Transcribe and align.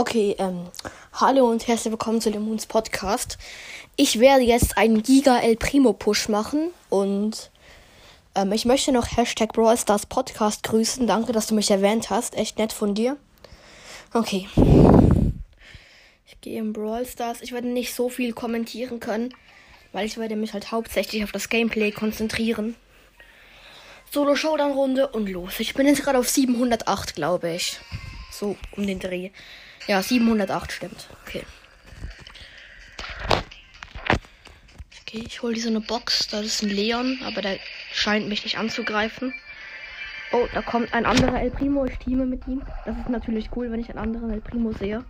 Okay, 0.00 0.34
ähm, 0.38 0.66
hallo 1.12 1.50
und 1.50 1.68
herzlich 1.68 1.90
willkommen 1.90 2.22
zu 2.22 2.30
dem 2.30 2.44
Moons 2.44 2.64
Podcast. 2.64 3.36
Ich 3.96 4.18
werde 4.18 4.42
jetzt 4.42 4.78
einen 4.78 5.02
Giga 5.02 5.40
El 5.40 5.56
Primo 5.56 5.92
Push 5.92 6.30
machen 6.30 6.70
und 6.88 7.50
ähm, 8.34 8.50
ich 8.52 8.64
möchte 8.64 8.92
noch 8.92 9.14
Hashtag 9.14 9.52
Brawl 9.52 9.76
Stars 9.76 10.06
Podcast 10.06 10.62
grüßen. 10.62 11.06
Danke, 11.06 11.32
dass 11.32 11.48
du 11.48 11.54
mich 11.54 11.70
erwähnt 11.70 12.08
hast. 12.08 12.34
Echt 12.34 12.56
nett 12.56 12.72
von 12.72 12.94
dir. 12.94 13.18
Okay. 14.14 14.48
Ich 16.26 16.40
gehe 16.40 16.58
in 16.58 16.72
Brawl 16.72 17.04
Stars. 17.04 17.42
Ich 17.42 17.52
werde 17.52 17.68
nicht 17.68 17.94
so 17.94 18.08
viel 18.08 18.32
kommentieren 18.32 19.00
können, 19.00 19.34
weil 19.92 20.06
ich 20.06 20.16
werde 20.16 20.34
mich 20.34 20.54
halt 20.54 20.72
hauptsächlich 20.72 21.24
auf 21.24 21.32
das 21.32 21.50
Gameplay 21.50 21.92
konzentrieren. 21.92 22.74
Solo 24.10 24.34
Showdown 24.34 24.72
Runde 24.72 25.08
und 25.08 25.28
los. 25.28 25.60
Ich 25.60 25.74
bin 25.74 25.86
jetzt 25.86 26.02
gerade 26.02 26.18
auf 26.18 26.30
708, 26.30 27.14
glaube 27.14 27.50
ich. 27.52 27.78
So 28.30 28.56
um 28.76 28.86
den 28.86 28.98
Dreh. 29.00 29.30
Ja, 29.86 30.02
708 30.02 30.72
stimmt. 30.72 31.08
Okay. 31.26 31.44
Okay, 35.02 35.24
ich 35.26 35.42
hole 35.42 35.54
diese 35.54 35.68
eine 35.68 35.80
Box. 35.80 36.28
Da 36.28 36.40
ist 36.40 36.62
ein 36.62 36.68
Leon, 36.68 37.20
aber 37.24 37.42
der 37.42 37.58
scheint 37.92 38.28
mich 38.28 38.44
nicht 38.44 38.58
anzugreifen. 38.58 39.34
Oh, 40.32 40.46
da 40.54 40.62
kommt 40.62 40.94
ein 40.94 41.06
anderer 41.06 41.40
El 41.40 41.50
Primo. 41.50 41.84
Ich 41.86 41.98
teame 41.98 42.26
mit 42.26 42.46
ihm. 42.46 42.62
Das 42.84 42.96
ist 42.96 43.08
natürlich 43.08 43.48
cool, 43.56 43.72
wenn 43.72 43.80
ich 43.80 43.88
einen 43.88 43.98
anderen 43.98 44.30
El 44.30 44.40
Primo 44.40 44.72
sehe. 44.72 45.04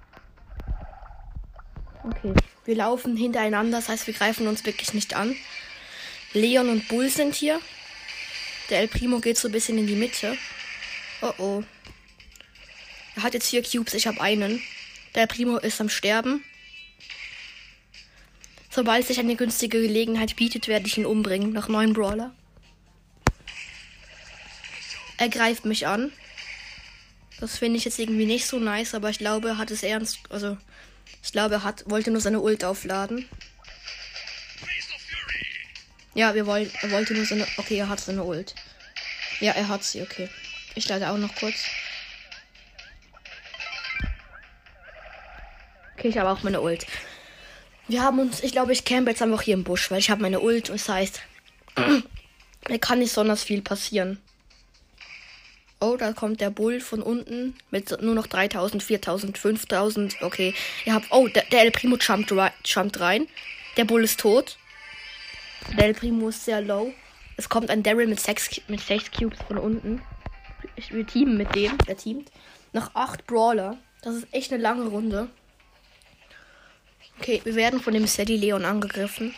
Okay, 2.02 2.32
wir 2.65 2.77
laufen 2.77 3.15
hintereinander, 3.15 3.77
das 3.77 3.91
heißt, 3.91 4.07
wir 4.07 4.15
greifen 4.15 4.46
uns 4.46 4.65
wirklich 4.65 4.95
nicht 4.95 5.15
an. 5.15 5.37
Leon 6.32 6.71
und 6.71 6.88
Bull 6.88 7.10
sind 7.10 7.34
hier. 7.34 7.60
Der 8.71 8.80
El 8.80 8.88
Primo 8.88 9.18
geht 9.18 9.37
so 9.37 9.49
ein 9.49 9.52
bisschen 9.52 9.77
in 9.77 9.87
die 9.87 9.96
Mitte. 9.96 10.37
Oh 11.21 11.32
oh. 11.37 11.62
Er 13.21 13.24
hat 13.24 13.35
jetzt 13.35 13.51
vier 13.51 13.63
Cubes, 13.63 13.93
ich 13.93 14.07
habe 14.07 14.18
einen. 14.18 14.63
Der 15.15 15.26
Primo 15.26 15.59
ist 15.59 15.79
am 15.79 15.90
Sterben. 15.90 16.43
Sobald 18.71 19.07
sich 19.07 19.18
eine 19.18 19.37
günstige 19.37 19.82
Gelegenheit 19.82 20.37
bietet, 20.37 20.68
werde 20.68 20.87
ich 20.87 20.96
ihn 20.96 21.04
umbringen. 21.04 21.52
Nach 21.52 21.68
neun 21.68 21.93
Brawler. 21.93 22.35
Er 25.18 25.29
greift 25.29 25.66
mich 25.66 25.87
an. 25.87 26.12
Das 27.40 27.59
finde 27.59 27.77
ich 27.77 27.85
jetzt 27.85 27.99
irgendwie 27.99 28.24
nicht 28.24 28.46
so 28.46 28.59
nice, 28.59 28.95
aber 28.95 29.10
ich 29.10 29.18
glaube, 29.18 29.49
er 29.49 29.59
hat 29.59 29.71
es 29.71 29.82
ernst. 29.82 30.21
Also, 30.30 30.57
ich 31.23 31.32
glaube, 31.32 31.57
er 31.57 31.62
hat, 31.62 31.84
wollte 31.90 32.10
nur 32.10 32.23
seine 32.23 32.40
Ult 32.40 32.65
aufladen. 32.65 33.29
Ja, 36.15 36.34
wir 36.34 36.46
wollen, 36.46 36.71
er 36.80 36.90
wollte 36.90 37.12
nur 37.12 37.27
seine. 37.27 37.46
Okay, 37.59 37.77
er 37.77 37.90
hat 37.90 38.01
seine 38.01 38.24
Ult. 38.24 38.55
Ja, 39.40 39.52
er 39.52 39.68
hat 39.68 39.84
sie, 39.84 40.01
okay. 40.01 40.30
Ich 40.74 40.88
lade 40.88 41.10
auch 41.10 41.18
noch 41.18 41.34
kurz. 41.34 41.66
Okay, 46.01 46.09
ich 46.09 46.16
habe 46.16 46.30
auch 46.30 46.43
meine 46.43 46.62
Ult. 46.62 46.87
Wir 47.87 48.02
haben 48.02 48.20
uns, 48.20 48.43
ich 48.43 48.52
glaube, 48.52 48.73
ich 48.73 48.87
camp 48.87 49.06
jetzt 49.06 49.20
einfach 49.20 49.43
hier 49.43 49.52
im 49.52 49.65
Busch, 49.65 49.90
weil 49.90 49.98
ich 49.98 50.09
habe 50.09 50.23
meine 50.23 50.40
Ult 50.40 50.70
und 50.70 50.80
das 50.80 50.88
heißt, 50.88 51.20
mir 52.70 52.79
kann 52.79 53.01
nicht 53.01 53.10
besonders 53.10 53.45
viel 53.45 53.60
passieren. 53.60 54.18
Oh, 55.78 55.96
da 55.98 56.15
kommt 56.15 56.40
der 56.40 56.48
Bull 56.48 56.80
von 56.80 57.02
unten 57.02 57.54
mit 57.71 58.01
nur 58.01 58.15
noch 58.15 58.26
3000, 58.28 58.82
4000, 58.82 59.37
5000. 59.37 60.23
Okay, 60.23 60.54
ihr 60.87 60.95
habt. 60.95 61.09
Oh, 61.10 61.28
der, 61.28 61.45
der 61.52 61.65
El 61.65 61.71
Primo 61.71 61.98
jumpt, 61.98 62.32
jumpt 62.65 63.01
rein. 63.01 63.26
Der 63.76 63.84
Bull 63.84 64.03
ist 64.03 64.21
tot. 64.21 64.56
Der 65.76 65.84
El 65.84 65.93
Primo 65.93 66.31
ist 66.31 66.47
sehr 66.47 66.62
low. 66.62 66.94
Es 67.37 67.50
kommt 67.50 67.69
ein 67.69 67.82
Daryl 67.82 68.06
mit 68.06 68.21
6 68.21 68.62
mit 68.69 68.81
Cubes 69.12 69.38
von 69.47 69.59
unten. 69.59 70.00
Wir 70.88 71.06
teamen 71.06 71.37
mit 71.37 71.54
dem. 71.54 71.76
Der 71.87 71.98
teamt. 71.98 72.31
Nach 72.72 72.91
8 72.94 73.27
Brawler. 73.27 73.77
Das 74.00 74.15
ist 74.15 74.28
echt 74.32 74.50
eine 74.50 74.62
lange 74.62 74.84
Runde. 74.84 75.28
Okay, 77.20 77.42
wir 77.44 77.54
werden 77.54 77.81
von 77.81 77.92
dem 77.92 78.06
Sadie 78.06 78.38
Leon 78.38 78.64
angegriffen. 78.64 79.34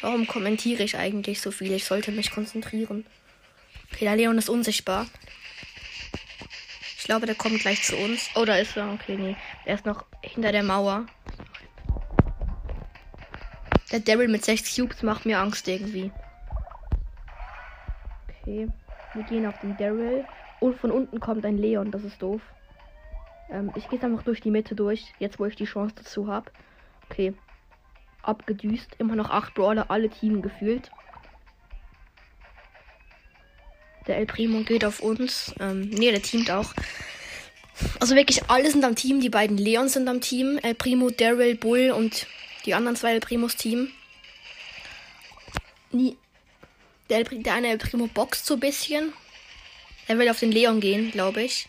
Warum 0.00 0.26
kommentiere 0.26 0.82
ich 0.82 0.96
eigentlich 0.96 1.40
so 1.40 1.52
viel? 1.52 1.72
Ich 1.72 1.84
sollte 1.84 2.10
mich 2.10 2.32
konzentrieren. 2.32 3.06
Okay, 3.92 4.06
der 4.06 4.16
Leon 4.16 4.36
ist 4.38 4.48
unsichtbar. 4.48 5.06
Ich 6.98 7.04
glaube, 7.04 7.26
der 7.26 7.36
kommt 7.36 7.60
gleich 7.60 7.84
zu 7.84 7.96
uns. 7.96 8.28
Oh, 8.34 8.44
da 8.44 8.56
ist 8.56 8.76
er. 8.76 8.92
Okay, 8.92 9.16
nee. 9.16 9.36
Der 9.64 9.76
ist 9.76 9.86
noch 9.86 10.04
hinter 10.20 10.50
der 10.50 10.64
Mauer. 10.64 11.06
Der 13.92 14.00
Daryl 14.00 14.26
mit 14.26 14.44
6 14.44 14.74
Cubes 14.74 15.02
macht 15.04 15.26
mir 15.26 15.38
Angst 15.38 15.68
irgendwie. 15.68 16.10
Okay. 18.28 18.66
Wir 19.14 19.22
gehen 19.22 19.46
auf 19.46 19.60
den 19.60 19.76
Daryl. 19.76 20.24
Und 20.58 20.80
von 20.80 20.90
unten 20.90 21.20
kommt 21.20 21.46
ein 21.46 21.56
Leon. 21.56 21.92
Das 21.92 22.02
ist 22.02 22.20
doof. 22.20 22.42
Ähm, 23.50 23.72
ich 23.74 23.88
gehe 23.88 24.02
einfach 24.02 24.22
durch 24.22 24.40
die 24.40 24.50
Mitte 24.50 24.74
durch. 24.74 25.12
Jetzt, 25.18 25.38
wo 25.38 25.46
ich 25.46 25.56
die 25.56 25.64
Chance 25.64 25.94
dazu 25.96 26.28
habe. 26.28 26.50
Okay. 27.10 27.34
Abgedüst. 28.22 28.96
Immer 28.98 29.16
noch 29.16 29.30
8 29.30 29.54
Brawler. 29.54 29.90
Alle 29.90 30.08
Team 30.08 30.42
gefühlt. 30.42 30.90
Der 34.06 34.18
El 34.18 34.26
Primo 34.26 34.62
geht 34.62 34.84
auf 34.84 35.00
uns. 35.00 35.54
Ähm, 35.60 35.88
nee, 35.90 36.10
der 36.10 36.22
teamt 36.22 36.50
auch. 36.50 36.74
Also 38.00 38.14
wirklich 38.14 38.48
alle 38.48 38.70
sind 38.70 38.84
am 38.84 38.94
Team. 38.94 39.20
Die 39.20 39.30
beiden 39.30 39.56
Leons 39.56 39.94
sind 39.94 40.08
am 40.08 40.20
Team. 40.20 40.58
El 40.62 40.74
Primo, 40.74 41.10
Daryl, 41.10 41.56
Bull 41.56 41.90
und 41.90 42.26
die 42.66 42.74
anderen 42.74 42.96
zwei 42.96 43.14
El 43.14 43.20
Primos 43.20 43.56
Team. 43.56 43.90
Nie. 45.90 46.16
Der, 47.08 47.18
El, 47.18 47.42
der 47.42 47.54
eine 47.54 47.68
El 47.68 47.78
Primo 47.78 48.06
boxt 48.06 48.46
so 48.46 48.54
ein 48.54 48.60
bisschen. 48.60 49.12
Er 50.06 50.18
will 50.18 50.28
auf 50.28 50.40
den 50.40 50.52
Leon 50.52 50.80
gehen, 50.80 51.10
glaube 51.10 51.42
ich. 51.42 51.68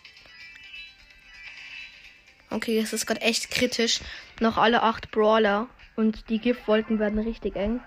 Okay, 2.55 2.79
es 2.79 2.93
ist 2.93 3.05
gerade 3.05 3.19
echt 3.19 3.51
kritisch. 3.51 3.99
Noch 4.39 4.57
alle 4.57 4.81
acht 4.81 5.11
Brawler. 5.11 5.67
Und 5.97 6.29
die 6.29 6.39
Giftwolken 6.39 6.99
werden 6.99 7.19
richtig 7.19 7.57
eng. 7.57 7.81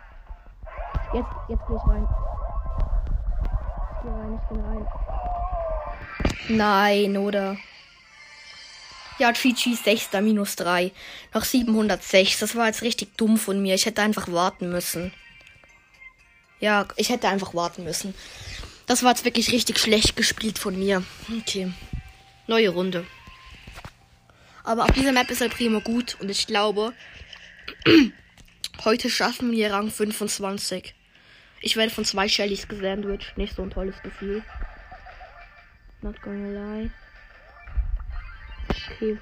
Jetzt, 1.14 1.28
jetzt 1.48 1.66
gehe 1.66 1.76
ich 1.76 1.88
rein. 1.88 2.06
Ich 3.96 4.02
gehe 4.02 4.12
rein, 4.12 4.38
ich 4.42 4.48
bin 4.48 4.60
rein. 4.60 4.86
Nein, 6.50 7.16
oder? 7.16 7.56
Ja, 9.18 9.32
GG 9.32 9.74
6. 9.74 10.12
minus 10.20 10.56
3. 10.56 10.92
Noch 11.32 11.44
706. 11.44 12.38
Das 12.38 12.54
war 12.54 12.66
jetzt 12.66 12.82
richtig 12.82 13.16
dumm 13.16 13.38
von 13.38 13.62
mir. 13.62 13.74
Ich 13.74 13.86
hätte 13.86 14.02
einfach 14.02 14.30
warten 14.30 14.68
müssen. 14.68 15.14
Ja, 16.60 16.86
ich 16.96 17.08
hätte 17.08 17.28
einfach 17.28 17.54
warten 17.54 17.84
müssen. 17.84 18.14
Das 18.86 19.02
war 19.02 19.10
jetzt 19.12 19.24
wirklich 19.24 19.50
richtig 19.50 19.78
schlecht 19.78 20.14
gespielt 20.14 20.58
von 20.58 20.78
mir. 20.78 21.02
Okay. 21.40 21.72
Neue 22.46 22.68
Runde. 22.68 23.06
Aber 24.68 24.84
auf 24.84 24.92
dieser 24.92 25.12
Map 25.12 25.30
ist 25.30 25.40
El 25.40 25.48
Primo 25.48 25.80
gut 25.80 26.18
und 26.20 26.28
ich 26.28 26.46
glaube, 26.46 26.92
heute 28.84 29.08
schaffen 29.08 29.50
wir 29.50 29.72
Rang 29.72 29.90
25. 29.90 30.94
Ich 31.62 31.76
werde 31.76 31.90
von 31.90 32.04
zwei 32.04 32.28
Shellys 32.28 32.68
gesandwiched. 32.68 33.38
Nicht 33.38 33.56
so 33.56 33.62
ein 33.62 33.70
tolles 33.70 34.02
Gefühl. 34.02 34.42
Not 36.02 36.20
gonna 36.20 36.48
lie. 36.50 36.90
Okay. 38.90 39.16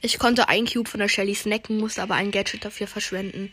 Ich 0.00 0.20
konnte 0.20 0.48
ein 0.48 0.66
Cube 0.66 0.88
von 0.88 1.00
der 1.00 1.08
Shelly 1.08 1.34
snacken, 1.34 1.78
musste 1.78 2.00
aber 2.00 2.14
ein 2.14 2.30
Gadget 2.30 2.64
dafür 2.64 2.86
verschwenden. 2.86 3.52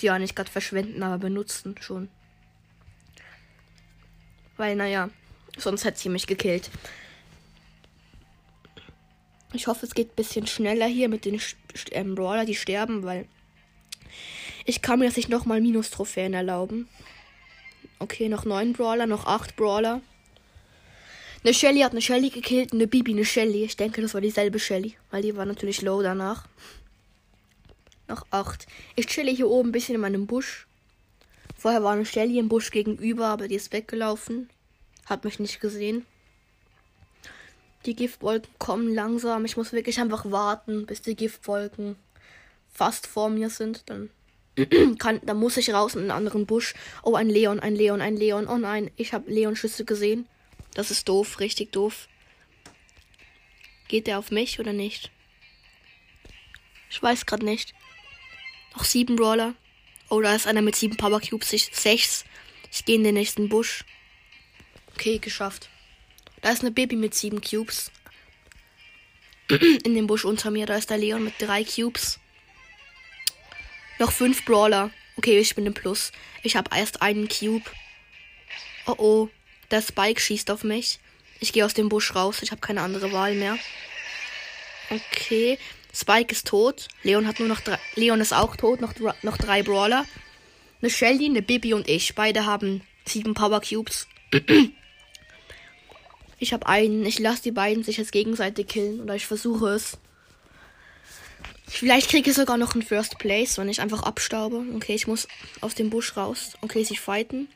Ja, 0.00 0.18
nicht 0.18 0.34
gerade 0.34 0.50
verschwenden, 0.50 1.02
aber 1.02 1.18
benutzen 1.18 1.74
schon. 1.82 2.08
Weil, 4.56 4.74
naja, 4.74 5.10
sonst 5.58 5.84
hätte 5.84 5.98
sie 5.98 6.08
mich 6.08 6.26
gekillt. 6.26 6.70
Ich 9.52 9.66
hoffe, 9.66 9.84
es 9.86 9.94
geht 9.94 10.12
ein 10.12 10.16
bisschen 10.16 10.46
schneller 10.46 10.86
hier 10.86 11.08
mit 11.08 11.24
den 11.24 11.40
ähm, 11.90 12.14
Brawler, 12.14 12.44
die 12.44 12.54
sterben, 12.54 13.02
weil 13.02 13.26
ich 14.64 14.80
kann 14.80 14.98
mir 14.98 15.06
jetzt 15.06 15.16
nicht 15.16 15.28
nochmal 15.28 15.60
Minus-Trophäen 15.60 16.34
erlauben. 16.34 16.88
Okay, 17.98 18.28
noch 18.28 18.44
neun 18.44 18.72
Brawler, 18.72 19.06
noch 19.06 19.26
acht 19.26 19.56
Brawler. 19.56 20.00
Eine 21.44 21.54
Shelly 21.54 21.80
hat 21.80 21.92
eine 21.92 22.00
Shelly 22.00 22.30
gekillt, 22.30 22.72
eine 22.72 22.86
Bibi 22.86 23.12
eine 23.12 23.24
Shelly. 23.24 23.64
Ich 23.64 23.76
denke, 23.76 24.00
das 24.00 24.14
war 24.14 24.20
dieselbe 24.20 24.58
Shelly, 24.58 24.96
weil 25.10 25.22
die 25.22 25.36
war 25.36 25.44
natürlich 25.44 25.82
low 25.82 26.00
danach. 26.00 26.46
Noch 28.08 28.24
acht. 28.30 28.66
Ich 28.96 29.06
chille 29.06 29.32
hier 29.32 29.48
oben 29.48 29.70
ein 29.70 29.72
bisschen 29.72 29.96
in 29.96 30.00
meinem 30.00 30.26
Busch. 30.26 30.66
Vorher 31.56 31.82
war 31.82 31.92
eine 31.92 32.06
Shelly 32.06 32.38
im 32.38 32.48
Busch 32.48 32.70
gegenüber, 32.70 33.26
aber 33.26 33.48
die 33.48 33.56
ist 33.56 33.72
weggelaufen. 33.72 34.50
Hat 35.06 35.24
mich 35.24 35.38
nicht 35.40 35.60
gesehen. 35.60 36.06
Die 37.86 37.96
Giftwolken 37.96 38.52
kommen 38.58 38.94
langsam. 38.94 39.44
Ich 39.44 39.56
muss 39.56 39.72
wirklich 39.72 40.00
einfach 40.00 40.30
warten, 40.30 40.86
bis 40.86 41.02
die 41.02 41.16
Giftwolken 41.16 41.96
fast 42.72 43.06
vor 43.06 43.28
mir 43.28 43.50
sind. 43.50 43.82
Dann 43.86 44.10
kann, 44.98 45.20
dann 45.24 45.38
muss 45.38 45.56
ich 45.56 45.72
raus 45.72 45.94
in 45.94 46.02
einen 46.02 46.10
anderen 46.10 46.46
Busch. 46.46 46.74
Oh, 47.02 47.14
ein 47.14 47.28
Leon, 47.28 47.60
ein 47.60 47.74
Leon, 47.74 48.00
ein 48.00 48.16
Leon. 48.16 48.46
Oh 48.46 48.58
nein, 48.58 48.90
ich 48.96 49.12
habe 49.12 49.30
Leon-Schüsse 49.30 49.84
gesehen. 49.84 50.28
Das 50.74 50.90
ist 50.90 51.08
doof, 51.08 51.40
richtig 51.40 51.72
doof. 51.72 52.08
Geht 53.88 54.06
der 54.06 54.18
auf 54.18 54.30
mich 54.30 54.58
oder 54.58 54.72
nicht? 54.72 55.10
Ich 56.90 57.02
weiß 57.02 57.26
gerade 57.26 57.44
nicht. 57.44 57.74
Noch 58.74 58.84
sieben 58.84 59.16
Brawler. 59.16 59.54
Oh, 60.08 60.20
da 60.20 60.34
ist 60.34 60.46
einer 60.46 60.62
mit 60.62 60.76
sieben 60.76 60.96
Power 60.96 61.20
Cubes. 61.20 61.52
Ich, 61.52 61.70
sechs. 61.72 62.24
Ich 62.70 62.84
gehe 62.84 62.96
in 62.96 63.04
den 63.04 63.14
nächsten 63.14 63.48
Busch. 63.48 63.84
Okay, 64.94 65.18
geschafft. 65.18 65.68
Da 66.42 66.50
ist 66.50 66.60
eine 66.60 66.72
Baby 66.72 66.96
mit 66.96 67.14
sieben 67.14 67.40
Cubes. 67.40 67.90
In 69.84 69.94
dem 69.94 70.06
Busch 70.06 70.24
unter 70.24 70.50
mir, 70.50 70.66
da 70.66 70.76
ist 70.76 70.90
der 70.90 70.98
Leon 70.98 71.24
mit 71.24 71.34
drei 71.38 71.64
Cubes. 71.64 72.18
Noch 73.98 74.12
fünf 74.12 74.44
Brawler. 74.44 74.90
Okay, 75.16 75.38
ich 75.38 75.54
bin 75.54 75.66
im 75.66 75.74
Plus. 75.74 76.10
Ich 76.42 76.56
habe 76.56 76.76
erst 76.76 77.02
einen 77.02 77.28
Cube. 77.28 77.70
Oh 78.86 78.94
oh, 78.98 79.28
der 79.70 79.82
Spike 79.82 80.20
schießt 80.20 80.50
auf 80.50 80.64
mich. 80.64 80.98
Ich 81.38 81.52
gehe 81.52 81.64
aus 81.64 81.74
dem 81.74 81.88
Busch 81.88 82.14
raus. 82.14 82.42
Ich 82.42 82.50
habe 82.50 82.60
keine 82.60 82.80
andere 82.80 83.12
Wahl 83.12 83.34
mehr. 83.34 83.58
Okay, 84.90 85.58
Spike 85.94 86.32
ist 86.32 86.48
tot. 86.48 86.88
Leon 87.02 87.28
hat 87.28 87.38
nur 87.38 87.48
noch 87.48 87.60
drei. 87.60 87.78
Leon 87.94 88.20
ist 88.20 88.32
auch 88.32 88.56
tot. 88.56 88.80
Noch, 88.80 88.94
noch 89.22 89.36
drei 89.36 89.62
Brawler. 89.62 90.06
Eine 90.80 90.90
Shelly, 90.90 91.26
eine 91.26 91.42
Bibi 91.42 91.74
und 91.74 91.88
ich. 91.88 92.14
Beide 92.14 92.46
haben 92.46 92.82
sieben 93.04 93.34
Power 93.34 93.60
Cubes. 93.60 94.08
Ich 96.42 96.52
habe 96.52 96.66
einen. 96.66 97.06
Ich 97.06 97.20
lasse 97.20 97.40
die 97.44 97.52
beiden 97.52 97.84
sich 97.84 97.98
jetzt 97.98 98.10
gegenseitig 98.10 98.66
killen. 98.66 99.00
Oder 99.00 99.14
ich 99.14 99.28
versuche 99.28 99.68
es. 99.68 99.96
Vielleicht 101.68 102.10
kriege 102.10 102.28
ich 102.28 102.36
sogar 102.36 102.56
noch 102.56 102.74
einen 102.74 102.82
First 102.82 103.16
Place, 103.20 103.58
wenn 103.58 103.68
ich 103.68 103.80
einfach 103.80 104.02
abstaube. 104.02 104.64
Okay, 104.74 104.96
ich 104.96 105.06
muss 105.06 105.28
aus 105.60 105.76
dem 105.76 105.88
Busch 105.88 106.16
raus. 106.16 106.54
Okay, 106.60 106.82
sie 106.82 106.96
fighten. 106.96 107.46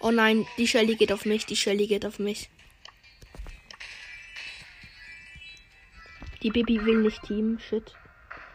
Oh 0.00 0.12
nein, 0.12 0.46
die 0.56 0.66
Shelly 0.66 0.96
geht 0.96 1.12
auf 1.12 1.26
mich. 1.26 1.44
Die 1.44 1.56
Shelly 1.56 1.86
geht 1.86 2.06
auf 2.06 2.18
mich. 2.18 2.48
Die 6.42 6.50
Baby 6.50 6.86
will 6.86 7.02
nicht 7.02 7.22
team. 7.24 7.58
Shit. 7.68 7.92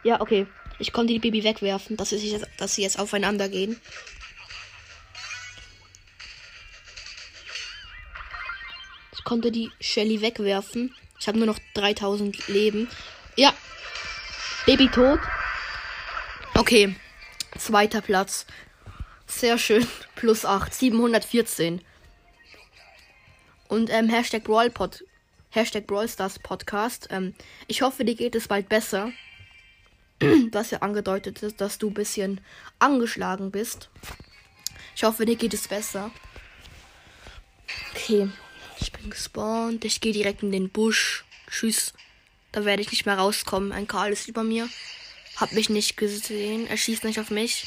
Ja, 0.02 0.20
okay. 0.20 0.48
Ich 0.80 0.92
konnte 0.92 1.12
die 1.12 1.20
Baby 1.20 1.44
wegwerfen, 1.44 1.96
dass 1.96 2.10
sie, 2.10 2.16
jetzt, 2.16 2.48
dass 2.58 2.74
sie 2.74 2.82
jetzt 2.82 2.98
aufeinander 2.98 3.48
gehen. 3.48 3.80
Ich 9.20 9.24
konnte 9.24 9.52
die 9.52 9.70
Shelly 9.82 10.22
wegwerfen. 10.22 10.94
Ich 11.20 11.28
habe 11.28 11.36
nur 11.36 11.46
noch 11.46 11.58
3000 11.74 12.48
Leben. 12.48 12.88
Ja. 13.36 13.52
Baby 14.64 14.88
tot. 14.88 15.20
Okay. 16.54 16.96
Zweiter 17.58 18.00
Platz. 18.00 18.46
Sehr 19.26 19.58
schön. 19.58 19.86
Plus 20.16 20.46
8. 20.46 20.72
714. 20.72 21.82
Und 23.68 23.90
ähm, 23.90 24.08
Hashtag 24.08 24.44
Brawlpod. 24.44 25.04
Hashtag 25.50 25.86
Brawlstars 25.86 26.38
Podcast. 26.38 27.08
Ähm, 27.10 27.34
ich 27.66 27.82
hoffe, 27.82 28.06
dir 28.06 28.14
geht 28.14 28.34
es 28.34 28.48
bald 28.48 28.70
besser. 28.70 29.12
Was 30.50 30.70
ja 30.70 30.78
angedeutet 30.78 31.42
ist, 31.42 31.60
dass 31.60 31.76
du 31.76 31.88
ein 31.88 31.94
bisschen 31.94 32.40
angeschlagen 32.78 33.50
bist. 33.50 33.90
Ich 34.96 35.04
hoffe, 35.04 35.26
dir 35.26 35.36
geht 35.36 35.52
es 35.52 35.68
besser. 35.68 36.10
Okay. 37.94 38.30
Ich 38.80 38.92
bin 38.92 39.10
gespawnt. 39.10 39.84
Ich 39.84 40.00
gehe 40.00 40.12
direkt 40.12 40.42
in 40.42 40.52
den 40.52 40.70
Busch. 40.70 41.24
Tschüss. 41.50 41.92
Da 42.52 42.64
werde 42.64 42.82
ich 42.82 42.90
nicht 42.90 43.06
mehr 43.06 43.18
rauskommen. 43.18 43.72
Ein 43.72 43.86
Karl 43.86 44.12
ist 44.12 44.28
über 44.28 44.42
mir. 44.42 44.68
Hab 45.36 45.52
mich 45.52 45.68
nicht 45.68 45.96
gesehen. 45.96 46.66
Er 46.66 46.76
schießt 46.76 47.04
nicht 47.04 47.20
auf 47.20 47.30
mich. 47.30 47.66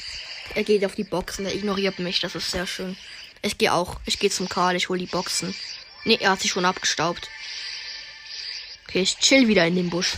Er 0.55 0.63
geht 0.63 0.83
auf 0.85 0.95
die 0.95 1.03
Boxen. 1.03 1.45
Er 1.45 1.55
ignoriert 1.55 1.99
mich. 1.99 2.19
Das 2.19 2.35
ist 2.35 2.51
sehr 2.51 2.67
schön. 2.67 2.97
Ich 3.41 3.57
gehe 3.57 3.73
auch. 3.73 3.99
Ich 4.05 4.19
gehe 4.19 4.29
zum 4.29 4.49
Karl. 4.49 4.75
Ich 4.75 4.89
hole 4.89 4.99
die 4.99 5.05
Boxen. 5.05 5.55
Ne, 6.03 6.19
er 6.19 6.31
hat 6.31 6.41
sich 6.41 6.51
schon 6.51 6.65
abgestaubt. 6.65 7.29
Okay, 8.87 9.01
ich 9.01 9.17
chill 9.17 9.47
wieder 9.47 9.65
in 9.65 9.75
dem 9.75 9.89
Busch. 9.89 10.15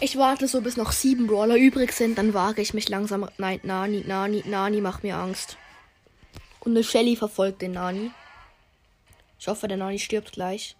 Ich 0.00 0.16
warte 0.16 0.46
so, 0.46 0.60
bis 0.60 0.76
noch 0.76 0.92
sieben 0.92 1.26
Brawler 1.26 1.56
übrig 1.56 1.92
sind. 1.92 2.18
Dann 2.18 2.34
wage 2.34 2.62
ich 2.62 2.74
mich 2.74 2.88
langsam. 2.88 3.28
Nein, 3.38 3.60
Nani, 3.62 4.04
Nani, 4.06 4.42
Nani 4.46 4.80
macht 4.80 5.02
mir 5.02 5.16
Angst. 5.16 5.56
Und 6.60 6.72
eine 6.72 6.84
Shelly 6.84 7.16
verfolgt 7.16 7.62
den 7.62 7.72
Nani. 7.72 8.10
Ich 9.38 9.48
hoffe, 9.48 9.68
der 9.68 9.76
Nani 9.76 9.98
stirbt 9.98 10.32
gleich. 10.32 10.76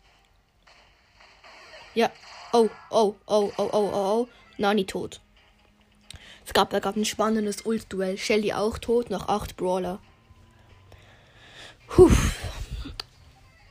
Ja. 1.95 2.11
Oh, 2.53 2.69
oh, 2.91 3.15
oh, 3.27 3.53
oh, 3.57 3.69
oh, 3.71 3.71
oh, 3.73 3.91
oh. 3.93 4.29
Nani 4.59 4.85
tot. 4.85 5.21
Es 6.45 6.53
gab, 6.53 6.71
da 6.71 6.79
gab 6.79 6.97
ein 6.97 7.05
spannendes 7.05 7.67
Ult-Duell. 7.67 8.17
Shelly 8.19 8.53
auch 8.53 8.79
tot, 8.79 9.11
noch 9.11 9.29
acht 9.29 9.57
Brawler. 9.57 10.01
Puh. 11.89 12.11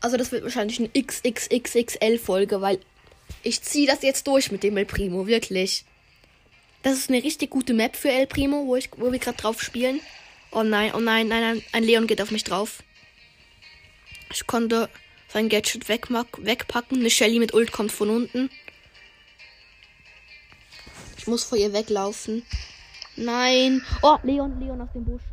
Also 0.01 0.17
das 0.17 0.31
wird 0.31 0.43
wahrscheinlich 0.43 0.79
eine 0.79 0.89
XXXXL-Folge, 0.89 2.61
weil 2.61 2.79
ich 3.43 3.61
ziehe 3.61 3.87
das 3.87 4.03
jetzt 4.03 4.27
durch 4.27 4.51
mit 4.51 4.63
dem 4.63 4.77
El 4.77 4.85
Primo, 4.85 5.25
wirklich. 5.25 5.85
Das 6.83 6.93
ist 6.93 7.09
eine 7.09 7.23
richtig 7.23 7.49
gute 7.49 7.73
Map 7.73 7.95
für 7.95 8.11
El 8.11 8.27
Primo, 8.27 8.67
wo, 8.67 8.75
ich, 8.75 8.89
wo 8.97 9.11
wir 9.11 9.19
gerade 9.19 9.37
drauf 9.37 9.61
spielen. 9.61 9.99
Oh 10.51 10.63
nein, 10.63 10.91
oh 10.93 10.99
nein, 10.99 11.27
nein, 11.27 11.41
nein, 11.41 11.63
ein 11.71 11.83
Leon 11.83 12.07
geht 12.07 12.21
auf 12.21 12.31
mich 12.31 12.43
drauf. 12.43 12.83
Ich 14.31 14.47
konnte 14.47 14.89
sein 15.27 15.49
Gadget 15.49 15.87
wegpacken. 15.89 16.99
Eine 16.99 17.09
Shelly 17.09 17.39
mit 17.39 17.53
Ult 17.53 17.71
kommt 17.71 17.91
von 17.91 18.09
unten. 18.09 18.49
Ich 21.17 21.27
muss 21.27 21.43
vor 21.43 21.57
ihr 21.57 21.73
weglaufen. 21.73 22.43
Nein. 23.15 23.83
Oh, 24.01 24.17
Leon, 24.23 24.59
Leon 24.59 24.81
aus 24.81 24.91
dem 24.93 25.05
Busch. 25.05 25.23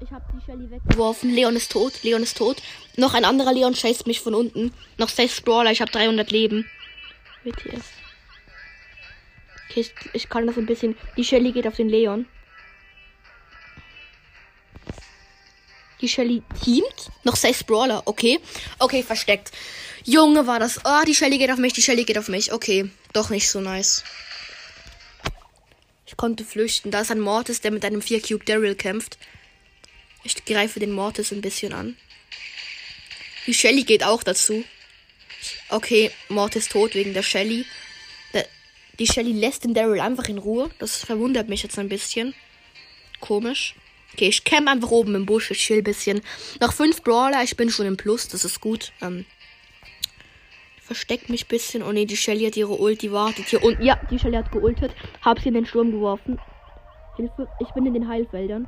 Ich 0.00 0.10
habe 0.12 0.24
die 0.32 0.44
Shelly 0.44 0.70
weggeworfen. 0.70 1.34
Leon 1.34 1.56
ist 1.56 1.72
tot. 1.72 2.02
Leon 2.02 2.22
ist 2.22 2.36
tot. 2.36 2.62
Noch 2.96 3.14
ein 3.14 3.24
anderer 3.24 3.52
Leon 3.52 3.74
chased 3.74 4.06
mich 4.06 4.20
von 4.20 4.34
unten. 4.34 4.72
Noch 4.98 5.08
6 5.08 5.40
Brawler. 5.40 5.72
Ich 5.72 5.80
habe 5.80 5.90
300 5.90 6.30
Leben. 6.30 6.68
WTF. 7.42 7.84
Okay, 9.68 9.80
ich, 9.80 9.92
ich 10.12 10.28
kann 10.28 10.46
das 10.46 10.56
ein 10.56 10.66
bisschen. 10.66 10.96
Die 11.16 11.24
Shelly 11.24 11.52
geht 11.52 11.66
auf 11.66 11.74
den 11.74 11.88
Leon. 11.88 12.26
Die 16.00 16.08
Shelly 16.08 16.42
teamt. 16.62 17.10
Noch 17.24 17.36
sechs 17.36 17.64
Brawler. 17.64 18.02
Okay. 18.06 18.38
Okay, 18.78 19.02
versteckt. 19.02 19.52
Junge, 20.04 20.46
war 20.46 20.58
das. 20.58 20.80
Oh, 20.84 21.02
die 21.06 21.14
Shelly 21.14 21.38
geht 21.38 21.50
auf 21.50 21.58
mich. 21.58 21.72
Die 21.72 21.82
Shelly 21.82 22.04
geht 22.04 22.18
auf 22.18 22.28
mich. 22.28 22.52
Okay. 22.52 22.90
Doch 23.12 23.30
nicht 23.30 23.48
so 23.48 23.60
nice. 23.60 24.04
Ich 26.06 26.16
konnte 26.16 26.44
flüchten. 26.44 26.90
Da 26.90 27.00
ist 27.00 27.10
ein 27.10 27.20
Mortis, 27.20 27.60
der 27.60 27.70
mit 27.70 27.84
einem 27.84 28.00
4-Cube 28.00 28.44
Daryl 28.44 28.74
kämpft. 28.74 29.18
Ich 30.22 30.44
greife 30.44 30.80
den 30.80 30.92
Mortis 30.92 31.32
ein 31.32 31.40
bisschen 31.40 31.72
an. 31.72 31.96
Die 33.46 33.54
Shelly 33.54 33.84
geht 33.84 34.04
auch 34.04 34.22
dazu. 34.22 34.64
Okay, 35.68 36.10
Mortis 36.28 36.68
tot 36.68 36.94
wegen 36.94 37.14
der 37.14 37.22
Shelly. 37.22 37.64
Die 38.98 39.06
Shelly 39.06 39.32
lässt 39.32 39.64
den 39.64 39.74
Daryl 39.74 40.00
einfach 40.00 40.28
in 40.28 40.38
Ruhe. 40.38 40.70
Das 40.78 40.96
verwundert 41.04 41.48
mich 41.48 41.62
jetzt 41.62 41.78
ein 41.78 41.88
bisschen. 41.88 42.34
Komisch. 43.20 43.74
Okay, 44.16 44.28
ich 44.28 44.44
camp 44.44 44.66
einfach 44.66 44.90
oben 44.90 45.14
im 45.14 45.26
Busch. 45.26 45.50
Ich 45.50 45.58
chill 45.58 45.76
ein 45.78 45.84
bisschen. 45.84 46.22
Noch 46.58 46.72
fünf 46.72 47.02
Brawler. 47.02 47.42
Ich 47.42 47.54
bin 47.54 47.68
schon 47.68 47.84
im 47.84 47.98
Plus. 47.98 48.28
Das 48.28 48.46
ist 48.46 48.62
gut. 48.62 48.92
Ähm, 49.02 49.26
versteckt 50.80 51.28
mich 51.28 51.44
ein 51.44 51.48
bisschen. 51.48 51.82
Oh 51.82 51.92
ne, 51.92 52.06
die 52.06 52.16
Shelly 52.16 52.46
hat 52.46 52.56
ihre 52.56 52.80
Ult. 52.80 53.02
Die 53.02 53.12
wartet 53.12 53.48
hier 53.48 53.62
unten. 53.62 53.82
Ja, 53.82 54.00
die 54.10 54.18
Shelly 54.18 54.36
hat 54.36 54.50
geultet. 54.50 54.92
Hab 55.20 55.38
sie 55.38 55.48
in 55.48 55.54
den 55.54 55.66
Sturm 55.66 55.90
geworfen. 55.90 56.40
Hilfe. 57.16 57.46
Ich 57.60 57.68
bin 57.72 57.84
in 57.84 57.92
den 57.92 58.08
Heilfeldern. 58.08 58.66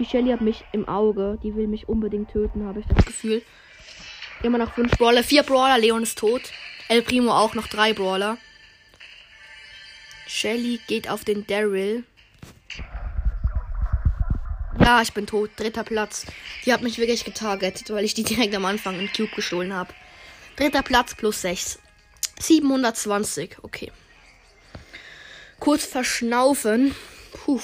Die 0.00 0.04
Shelly 0.04 0.32
hat 0.32 0.40
mich 0.40 0.64
im 0.72 0.88
Auge. 0.88 1.38
Die 1.44 1.54
will 1.54 1.68
mich 1.68 1.88
unbedingt 1.88 2.32
töten, 2.32 2.66
habe 2.66 2.80
ich 2.80 2.86
das 2.86 3.04
Gefühl. 3.04 3.42
Immer 4.42 4.58
noch 4.58 4.74
fünf 4.74 4.98
Brawler. 4.98 5.22
Vier 5.22 5.44
Brawler. 5.44 5.78
Leon 5.78 6.02
ist 6.02 6.18
tot. 6.18 6.42
El 6.88 7.02
Primo 7.02 7.30
auch 7.30 7.54
noch 7.54 7.68
drei 7.68 7.92
Brawler. 7.92 8.36
Shelly 10.26 10.80
geht 10.88 11.08
auf 11.08 11.22
den 11.22 11.46
Daryl. 11.46 12.02
Ja, 14.80 15.02
ich 15.02 15.12
bin 15.12 15.26
tot. 15.26 15.50
Dritter 15.56 15.84
Platz. 15.84 16.26
Die 16.64 16.72
hat 16.72 16.82
mich 16.82 16.98
wirklich 16.98 17.24
getargetet, 17.24 17.90
weil 17.90 18.04
ich 18.04 18.14
die 18.14 18.24
direkt 18.24 18.54
am 18.54 18.64
Anfang 18.64 18.98
im 18.98 19.10
Cube 19.12 19.34
gestohlen 19.34 19.72
habe. 19.72 19.94
Dritter 20.56 20.82
Platz 20.82 21.14
plus 21.14 21.42
6. 21.42 21.78
720. 22.40 23.58
Okay. 23.62 23.92
Kurz 25.60 25.84
verschnaufen. 25.84 26.94
Puh. 27.32 27.60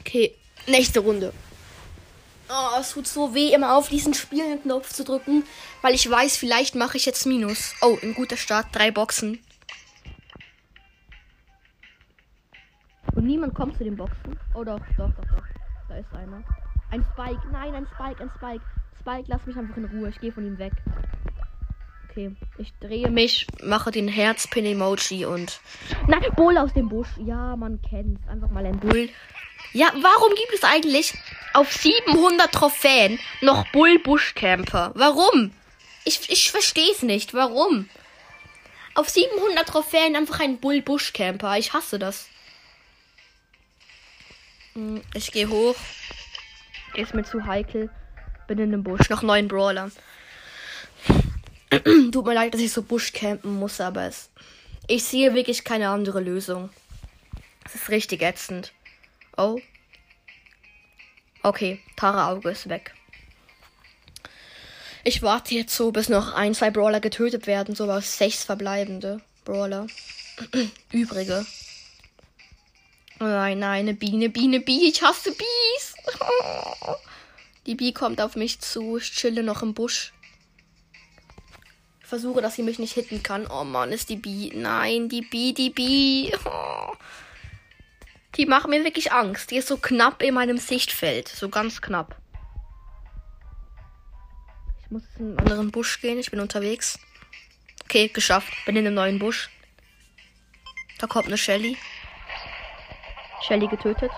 Okay. 0.00 0.34
Nächste 0.66 1.00
Runde. 1.00 1.32
Oh, 2.48 2.78
es 2.78 2.90
tut 2.90 3.06
so 3.06 3.34
weh, 3.34 3.52
immer 3.52 3.74
auf 3.74 3.88
diesen 3.88 4.12
Spielen-Knopf 4.12 4.92
zu 4.92 5.02
drücken, 5.02 5.44
weil 5.80 5.94
ich 5.94 6.08
weiß, 6.08 6.36
vielleicht 6.36 6.74
mache 6.74 6.98
ich 6.98 7.06
jetzt 7.06 7.24
Minus. 7.24 7.74
Oh, 7.80 7.98
ein 8.02 8.14
guter 8.14 8.36
Start. 8.36 8.66
Drei 8.72 8.90
Boxen. 8.90 9.43
Und 13.24 13.30
niemand 13.30 13.54
kommt 13.54 13.78
zu 13.78 13.84
den 13.84 13.96
Boxen. 13.96 14.38
Oh 14.52 14.64
doch, 14.64 14.80
doch, 14.98 15.10
doch, 15.14 15.24
doch. 15.24 15.44
Da 15.88 15.96
ist 15.96 16.12
einer. 16.12 16.44
Ein 16.90 17.02
Spike. 17.14 17.40
Nein, 17.50 17.74
ein 17.74 17.86
Spike, 17.86 18.22
ein 18.22 18.30
Spike. 18.36 18.62
Spike, 19.00 19.24
lass 19.28 19.46
mich 19.46 19.56
einfach 19.56 19.78
in 19.78 19.86
Ruhe. 19.86 20.10
Ich 20.10 20.20
gehe 20.20 20.30
von 20.30 20.44
ihm 20.44 20.58
weg. 20.58 20.74
Okay, 22.10 22.32
ich 22.58 22.74
drehe 22.80 23.10
mich, 23.10 23.46
mache 23.62 23.90
den 23.90 24.08
Herzpin-Emoji 24.08 25.24
und. 25.24 25.58
Nein, 26.06 26.20
Bull 26.36 26.58
aus 26.58 26.74
dem 26.74 26.90
Busch. 26.90 27.08
Ja, 27.16 27.56
man 27.56 27.80
kennt 27.80 28.18
Einfach 28.28 28.50
mal 28.50 28.66
ein 28.66 28.78
Bull. 28.78 29.08
Ja, 29.72 29.86
warum 30.02 30.34
gibt 30.34 30.52
es 30.52 30.62
eigentlich 30.62 31.14
auf 31.54 31.72
700 31.72 32.52
Trophäen 32.52 33.18
noch 33.40 33.66
Bull-Buschcamper? 33.72 34.92
Warum? 34.96 35.50
Ich, 36.04 36.28
ich 36.28 36.50
verstehe 36.50 36.92
es 36.92 37.02
nicht. 37.02 37.32
Warum? 37.32 37.88
Auf 38.94 39.08
700 39.08 39.66
Trophäen 39.66 40.14
einfach 40.14 40.40
ein 40.40 40.58
Bull-Buschcamper. 40.58 41.56
Ich 41.56 41.72
hasse 41.72 41.98
das. 41.98 42.28
Hm, 44.74 45.02
ich 45.14 45.32
gehe 45.32 45.48
hoch. 45.48 45.76
Ist 46.94 47.14
mir 47.14 47.24
zu 47.24 47.46
heikel. 47.46 47.90
Bin 48.46 48.58
in 48.58 48.72
einem 48.72 48.82
Busch. 48.82 49.08
Noch 49.08 49.22
neun 49.22 49.48
Brawler. 49.48 49.90
Tut 52.12 52.24
mir 52.24 52.34
leid, 52.34 52.54
dass 52.54 52.60
ich 52.60 52.72
so 52.72 52.82
Busch 52.82 53.12
campen 53.12 53.58
muss, 53.58 53.80
aber 53.80 54.02
es. 54.02 54.30
Ich 54.86 55.04
sehe 55.04 55.34
wirklich 55.34 55.64
keine 55.64 55.88
andere 55.88 56.20
Lösung. 56.20 56.70
Es 57.64 57.74
ist 57.74 57.88
richtig 57.88 58.22
ätzend. 58.22 58.72
Oh. 59.36 59.58
Okay, 61.42 61.80
Tara 61.96 62.30
Auge 62.30 62.50
ist 62.50 62.68
weg. 62.68 62.94
Ich 65.04 65.22
warte 65.22 65.54
jetzt 65.54 65.74
so, 65.74 65.92
bis 65.92 66.08
noch 66.08 66.32
ein, 66.32 66.54
zwei 66.54 66.70
Brawler 66.70 67.00
getötet 67.00 67.46
werden, 67.46 67.74
so 67.74 67.90
aus 67.90 68.16
sechs 68.16 68.44
verbleibende 68.44 69.20
Brawler. 69.44 69.86
Übrige. 70.92 71.44
Nein, 73.28 73.58
nein, 73.58 73.80
eine 73.80 73.94
Biene, 73.94 74.28
Biene, 74.28 74.60
Biene, 74.60 74.84
ich 74.84 75.02
hasse 75.02 75.32
Bies. 75.32 75.94
Die 77.66 77.74
Bee 77.74 77.92
kommt 77.92 78.20
auf 78.20 78.36
mich 78.36 78.60
zu, 78.60 78.98
ich 78.98 79.12
chille 79.12 79.42
noch 79.42 79.62
im 79.62 79.72
Busch. 79.72 80.12
Ich 82.00 82.06
versuche, 82.06 82.42
dass 82.42 82.56
sie 82.56 82.62
mich 82.62 82.78
nicht 82.78 82.92
hitten 82.92 83.22
kann. 83.22 83.46
Oh 83.46 83.64
Mann, 83.64 83.92
ist 83.92 84.10
die 84.10 84.16
Bee. 84.16 84.52
Nein, 84.54 85.08
die 85.08 85.22
Bee, 85.22 85.54
die 85.54 85.70
Bee. 85.70 86.36
Die 88.36 88.44
macht 88.44 88.68
mir 88.68 88.84
wirklich 88.84 89.12
Angst. 89.12 89.50
Die 89.50 89.56
ist 89.56 89.68
so 89.68 89.78
knapp 89.78 90.22
in 90.22 90.34
meinem 90.34 90.58
Sichtfeld. 90.58 91.28
So 91.28 91.48
ganz 91.48 91.80
knapp. 91.80 92.20
Ich 94.84 94.90
muss 94.90 95.02
in 95.18 95.30
einen 95.30 95.38
anderen 95.38 95.70
Busch 95.70 96.00
gehen. 96.02 96.18
Ich 96.18 96.30
bin 96.30 96.40
unterwegs. 96.40 96.98
Okay, 97.84 98.08
geschafft. 98.08 98.52
Bin 98.66 98.76
in 98.76 98.86
einem 98.86 98.96
neuen 98.96 99.18
Busch. 99.18 99.48
Da 100.98 101.06
kommt 101.06 101.26
eine 101.26 101.38
Shelly. 101.38 101.78
Shelly 103.46 103.66
getötet. 103.66 104.10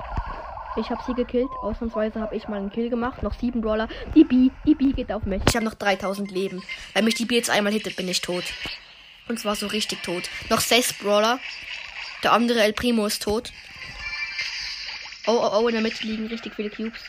Ich 0.77 0.91
habe 0.91 1.03
sie 1.07 1.15
gekillt. 1.15 1.51
Ausnahmsweise 1.63 2.21
habe 2.21 2.37
ich 2.37 2.49
mal 2.49 2.59
einen 2.59 2.71
Kill 2.71 2.91
gemacht. 2.91 3.23
Noch 3.23 3.35
sieben 3.35 3.61
Brawler. 3.61 3.89
Die 4.15 4.25
B, 4.25 4.51
die 4.67 4.75
B 4.75 4.93
geht 4.93 5.11
auf 5.11 5.25
mich. 5.25 5.43
Ich 5.49 5.57
habe 5.57 5.65
noch 5.65 5.75
3000 5.75 6.31
Leben. 6.31 6.63
Wenn 6.93 7.05
mich 7.07 7.15
die 7.15 7.25
B 7.25 7.37
jetzt 7.37 7.51
einmal 7.51 7.73
hittet, 7.73 7.97
bin 7.97 8.09
ich 8.09 8.21
tot. 8.21 8.45
Und 9.29 9.41
zwar 9.41 9.57
so 9.57 9.67
richtig 9.67 10.03
tot. 10.03 10.29
Noch 10.51 10.61
sechs 10.61 10.93
Brawler. 10.93 11.41
Der 12.23 12.33
andere 12.33 12.63
El 12.63 12.73
Primo 12.73 13.07
ist 13.07 13.23
tot. 13.23 13.53
Oh, 15.27 15.33
oh, 15.33 15.61
oh, 15.61 15.69
in 15.69 15.75
der 15.75 15.83
Mitte 15.83 16.07
liegen 16.07 16.27
richtig 16.27 16.55
viele 16.55 16.71
Cubes. 16.71 17.01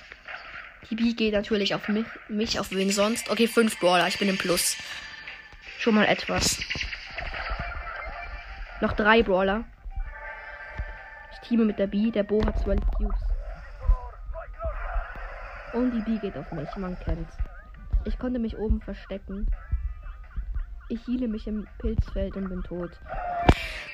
Die 0.90 0.96
B 0.96 1.14
geht 1.14 1.34
natürlich 1.34 1.76
auf 1.76 1.88
mich, 1.90 2.06
mich, 2.30 2.60
auf 2.60 2.72
wen 2.72 2.90
sonst. 2.90 3.30
Okay, 3.30 3.48
fünf 3.48 3.80
Brawler. 3.80 4.08
Ich 4.08 4.18
bin 4.18 4.30
im 4.30 4.38
Plus. 4.38 4.78
Schon 5.78 5.96
mal 5.96 6.06
etwas. 6.06 6.58
Noch 8.82 8.94
drei 8.94 9.24
Brawler. 9.24 9.66
Ich 11.42 11.48
teame 11.48 11.66
mit 11.66 11.80
der 11.80 11.88
B. 11.88 12.12
Der 12.12 12.24
Bo 12.24 12.44
hat 12.46 12.60
zwölf 12.60 12.82
Cubes. 12.98 13.20
Und 15.74 15.92
die 15.92 16.02
B 16.02 16.18
geht 16.20 16.38
auf 16.38 16.52
mich, 16.52 16.70
man 16.78 16.98
kennt's. 17.00 17.36
Ich 18.06 18.18
konnte 18.18 18.40
mich 18.40 18.58
oben 18.58 18.82
verstecken. 18.82 19.48
Ich 20.90 21.04
hiele 21.06 21.28
mich 21.28 21.46
im 21.48 21.68
Pilzfeld 21.80 22.36
und 22.38 22.50
bin 22.50 22.64
tot. 22.64 22.92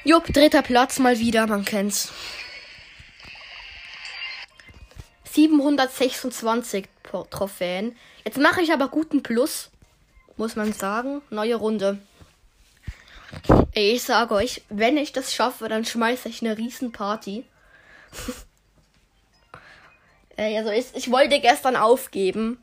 Jupp, 0.03 0.27
dritter 0.27 0.61
Platz 0.61 0.99
mal 0.99 1.17
wieder, 1.19 1.47
man 1.47 1.65
kennt's. 1.65 2.13
726 5.25 6.87
Trophäen. 7.31 7.95
Jetzt 8.23 8.37
mache 8.37 8.61
ich 8.61 8.71
aber 8.71 8.89
guten 8.89 9.23
Plus, 9.23 9.71
muss 10.37 10.55
man 10.55 10.73
sagen. 10.73 11.21
Neue 11.31 11.55
Runde. 11.55 11.97
Ich 13.73 14.03
sage 14.03 14.35
euch, 14.35 14.61
wenn 14.69 14.97
ich 14.97 15.11
das 15.13 15.33
schaffe, 15.33 15.67
dann 15.67 15.85
schmeiße 15.85 16.29
ich 16.29 16.41
eine 16.41 16.57
riesen 16.57 16.91
Party. 16.91 17.43
also 20.37 20.69
ich, 20.69 20.85
ich 20.93 21.11
wollte 21.11 21.39
gestern 21.39 21.75
aufgeben. 21.75 22.59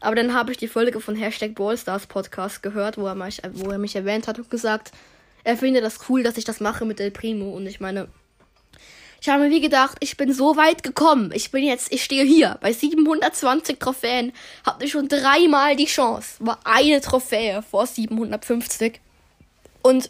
Aber 0.00 0.14
dann 0.14 0.34
habe 0.34 0.52
ich 0.52 0.58
die 0.58 0.68
Folge 0.68 1.00
von 1.00 1.16
Hashtag 1.16 1.54
Ballstars 1.54 2.06
Podcast 2.06 2.62
gehört, 2.62 2.98
wo 2.98 3.06
er, 3.06 3.14
mich, 3.14 3.40
wo 3.52 3.70
er 3.70 3.78
mich 3.78 3.96
erwähnt 3.96 4.28
hat 4.28 4.38
und 4.38 4.50
gesagt, 4.50 4.92
er 5.42 5.56
findet 5.56 5.84
das 5.84 6.08
cool, 6.08 6.22
dass 6.22 6.36
ich 6.36 6.44
das 6.44 6.60
mache 6.60 6.84
mit 6.84 7.00
El 7.00 7.10
Primo. 7.10 7.50
Und 7.50 7.66
ich 7.66 7.80
meine, 7.80 8.08
ich 9.20 9.28
habe 9.28 9.44
mir 9.44 9.50
wie 9.50 9.60
gedacht, 9.60 9.96
ich 10.00 10.16
bin 10.16 10.32
so 10.32 10.56
weit 10.56 10.82
gekommen. 10.82 11.32
Ich 11.34 11.50
bin 11.50 11.64
jetzt, 11.64 11.92
ich 11.92 12.04
stehe 12.04 12.24
hier 12.24 12.58
bei 12.60 12.72
720 12.72 13.78
Trophäen. 13.78 14.32
Hatte 14.64 14.86
schon 14.86 15.08
dreimal 15.08 15.74
die 15.76 15.86
Chance. 15.86 16.36
War 16.40 16.60
eine 16.64 17.00
Trophäe 17.00 17.62
vor 17.62 17.86
750. 17.86 19.00
Und 19.86 20.08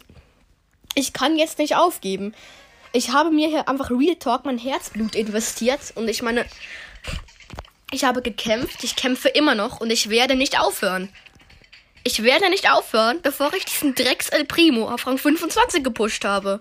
ich 0.95 1.13
kann 1.13 1.37
jetzt 1.37 1.59
nicht 1.59 1.75
aufgeben. 1.75 2.33
Ich 2.93 3.11
habe 3.11 3.29
mir 3.29 3.47
hier 3.47 3.69
einfach 3.69 3.91
Real 3.91 4.15
Talk 4.15 4.43
mein 4.43 4.57
Herzblut 4.57 5.13
investiert. 5.13 5.93
Und 5.93 6.07
ich 6.07 6.23
meine, 6.23 6.47
ich 7.91 8.03
habe 8.03 8.23
gekämpft, 8.23 8.83
ich 8.83 8.95
kämpfe 8.95 9.27
immer 9.27 9.53
noch 9.53 9.79
und 9.79 9.91
ich 9.91 10.09
werde 10.09 10.33
nicht 10.33 10.59
aufhören. 10.59 11.09
Ich 12.03 12.23
werde 12.23 12.49
nicht 12.49 12.71
aufhören, 12.71 13.21
bevor 13.21 13.53
ich 13.53 13.65
diesen 13.65 13.93
Drecks 13.93 14.29
El 14.29 14.45
Primo 14.45 14.89
auf 14.89 15.05
Rang 15.05 15.19
25 15.19 15.83
gepusht 15.83 16.25
habe. 16.25 16.59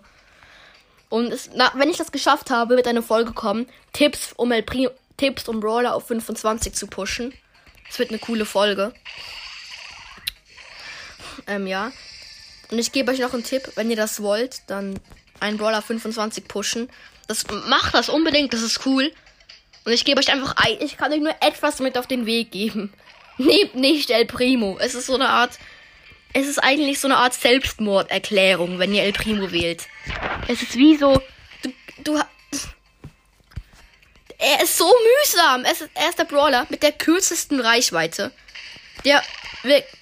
Und 1.08 1.32
es, 1.32 1.48
na, 1.54 1.72
wenn 1.74 1.88
ich 1.88 1.96
das 1.96 2.12
geschafft 2.12 2.50
habe, 2.50 2.76
wird 2.76 2.86
eine 2.86 3.02
Folge 3.02 3.32
kommen. 3.32 3.66
Tipps, 3.94 4.34
um 4.36 4.52
El 4.52 4.62
Primo, 4.62 4.90
Tipps, 5.16 5.48
um 5.48 5.60
Brawler 5.60 5.94
auf 5.94 6.06
25 6.08 6.74
zu 6.74 6.86
pushen. 6.86 7.32
Es 7.88 7.98
wird 7.98 8.10
eine 8.10 8.18
coole 8.18 8.44
Folge. 8.44 8.92
Ähm, 11.46 11.66
ja. 11.66 11.92
Und 12.70 12.78
ich 12.78 12.92
gebe 12.92 13.12
euch 13.12 13.20
noch 13.20 13.32
einen 13.32 13.44
Tipp, 13.44 13.70
wenn 13.76 13.90
ihr 13.90 13.96
das 13.96 14.22
wollt, 14.22 14.62
dann 14.66 14.98
einen 15.40 15.58
Brawler 15.58 15.82
25 15.82 16.48
pushen. 16.48 16.88
Das 17.28 17.44
macht 17.68 17.94
das 17.94 18.08
unbedingt, 18.08 18.52
das 18.52 18.62
ist 18.62 18.84
cool. 18.86 19.12
Und 19.84 19.92
ich 19.92 20.04
gebe 20.04 20.18
euch 20.18 20.32
einfach 20.32 20.56
ein, 20.56 20.78
ich 20.80 20.96
kann 20.96 21.12
euch 21.12 21.20
nur 21.20 21.34
etwas 21.40 21.78
mit 21.78 21.96
auf 21.96 22.06
den 22.06 22.26
Weg 22.26 22.50
geben. 22.50 22.92
Nehmt 23.38 23.74
nicht 23.74 24.10
El 24.10 24.26
Primo. 24.26 24.78
Es 24.80 24.94
ist 24.94 25.06
so 25.06 25.14
eine 25.14 25.28
Art, 25.28 25.58
es 26.32 26.48
ist 26.48 26.58
eigentlich 26.58 26.98
so 26.98 27.08
eine 27.08 27.18
Art 27.18 27.34
Selbstmorderklärung, 27.34 28.78
wenn 28.78 28.94
ihr 28.94 29.04
El 29.04 29.12
Primo 29.12 29.52
wählt. 29.52 29.86
Es 30.48 30.62
ist 30.62 30.76
wie 30.76 30.96
so, 30.96 31.22
du, 31.62 31.72
du, 32.02 32.14
er 34.38 34.62
ist 34.62 34.76
so 34.76 34.92
mühsam. 35.22 35.64
Es 35.64 35.82
ist, 35.82 35.90
er 35.94 36.08
ist 36.08 36.18
der 36.18 36.24
Brawler 36.24 36.66
mit 36.68 36.82
der 36.82 36.92
kürzesten 36.92 37.60
Reichweite. 37.60 38.32
Der, 39.04 39.22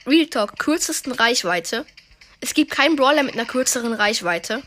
Real 0.06 0.26
Talk, 0.26 0.58
kürzesten 0.58 1.12
Reichweite. 1.12 1.84
Es 2.44 2.52
gibt 2.52 2.72
keinen 2.72 2.94
Brawler 2.94 3.22
mit 3.22 3.32
einer 3.32 3.46
kürzeren 3.46 3.94
Reichweite. 3.94 4.62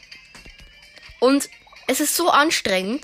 Und 1.20 1.48
es 1.86 2.00
ist 2.00 2.16
so 2.16 2.32
anstrengend. 2.32 3.04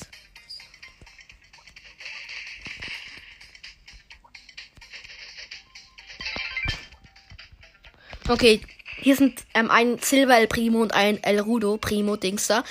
Okay, 8.28 8.62
hier 8.98 9.16
sind 9.16 9.44
ähm, 9.54 9.70
ein 9.70 10.00
Silver 10.00 10.40
El 10.40 10.48
Primo 10.48 10.82
und 10.82 10.96
ein 10.96 11.22
El 11.22 11.40
Rudo 11.42 11.78
Primo 11.78 12.16
Dingster. 12.16 12.64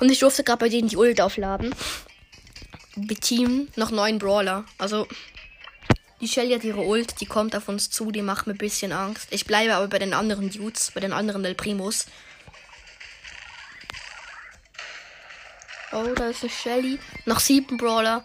Und 0.00 0.10
ich 0.10 0.18
durfte 0.18 0.42
gerade 0.42 0.58
bei 0.58 0.68
denen 0.68 0.88
die 0.88 0.96
Ult 0.96 1.20
aufladen. 1.20 1.72
Wir 2.96 3.20
Team 3.20 3.68
noch 3.76 3.92
neun 3.92 4.18
Brawler. 4.18 4.64
Also, 4.78 5.06
die 6.20 6.28
Shelly 6.28 6.54
hat 6.54 6.64
ihre 6.64 6.80
Ult, 6.80 7.20
die 7.20 7.26
kommt 7.26 7.54
auf 7.54 7.68
uns 7.68 7.90
zu, 7.90 8.10
die 8.10 8.22
macht 8.22 8.46
mir 8.46 8.54
ein 8.54 8.58
bisschen 8.58 8.92
Angst. 8.92 9.28
Ich 9.30 9.44
bleibe 9.44 9.74
aber 9.74 9.88
bei 9.88 9.98
den 9.98 10.14
anderen 10.14 10.50
Dudes, 10.50 10.90
bei 10.92 11.00
den 11.00 11.12
anderen 11.12 11.44
El 11.44 11.54
Primos. 11.54 12.06
Oh, 15.92 16.14
da 16.14 16.28
ist 16.28 16.42
eine 16.42 16.50
Shelly. 16.50 16.98
Noch 17.26 17.40
sieben 17.40 17.76
Brawler. 17.76 18.24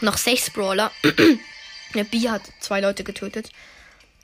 Noch 0.00 0.16
sechs 0.16 0.50
Brawler. 0.50 0.90
Der 1.94 2.04
B 2.04 2.28
hat 2.28 2.42
zwei 2.60 2.80
Leute 2.80 3.04
getötet. 3.04 3.50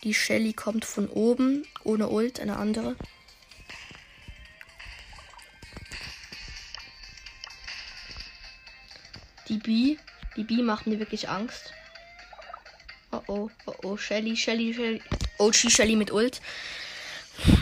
Die 0.03 0.13
Shelly 0.13 0.53
kommt 0.53 0.85
von 0.85 1.09
oben, 1.09 1.67
ohne 1.83 2.09
Ult, 2.09 2.39
eine 2.41 2.57
andere. 2.57 2.97
Die 9.49 9.59
B, 9.59 9.97
die 10.37 10.45
B 10.45 10.63
macht 10.63 10.87
mir 10.87 10.99
wirklich 10.99 11.29
Angst. 11.29 11.73
Oh 13.15 13.23
oh, 13.27 13.51
oh 13.67 13.75
oh, 13.85 13.97
Shelly, 13.97 14.37
Shelly, 14.37 14.75
Shelly. 14.75 15.03
OG 15.39 15.55
Shelly 15.55 15.97
mit 15.97 16.13
Ult. 16.13 16.41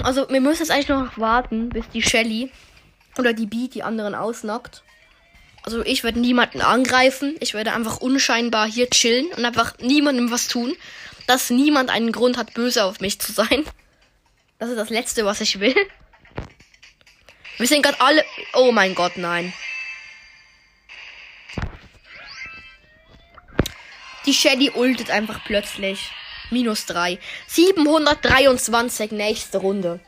Also, 0.02 0.28
wir 0.28 0.40
müssen 0.40 0.62
jetzt 0.62 0.70
eigentlich 0.70 0.88
noch 0.88 1.18
warten, 1.18 1.68
bis 1.70 1.88
die 1.92 2.02
Shelly 2.02 2.50
oder 3.18 3.32
die 3.32 3.46
B 3.46 3.68
die 3.68 3.82
anderen 3.82 4.14
ausnockt. 4.14 4.82
Also, 5.64 5.82
ich 5.84 6.04
werde 6.04 6.20
niemanden 6.20 6.60
angreifen. 6.60 7.36
Ich 7.40 7.54
werde 7.54 7.72
einfach 7.72 7.98
unscheinbar 7.98 8.66
hier 8.68 8.90
chillen 8.90 9.28
und 9.36 9.44
einfach 9.44 9.78
niemandem 9.78 10.30
was 10.30 10.48
tun 10.48 10.74
dass 11.26 11.50
niemand 11.50 11.90
einen 11.90 12.12
Grund 12.12 12.36
hat, 12.36 12.54
böse 12.54 12.84
auf 12.84 13.00
mich 13.00 13.20
zu 13.20 13.32
sein. 13.32 13.64
Das 14.58 14.70
ist 14.70 14.76
das 14.76 14.90
Letzte, 14.90 15.24
was 15.24 15.40
ich 15.40 15.60
will. 15.60 15.74
Wir 17.58 17.66
sind 17.66 17.82
gerade 17.82 18.00
alle. 18.00 18.24
Oh 18.54 18.72
mein 18.72 18.94
Gott, 18.94 19.16
nein. 19.16 19.52
Die 24.24 24.34
Shelly 24.34 24.70
ultet 24.70 25.10
einfach 25.10 25.42
plötzlich. 25.44 26.10
Minus 26.50 26.86
3. 26.86 27.18
723, 27.48 29.10
nächste 29.10 29.58
Runde. 29.58 29.98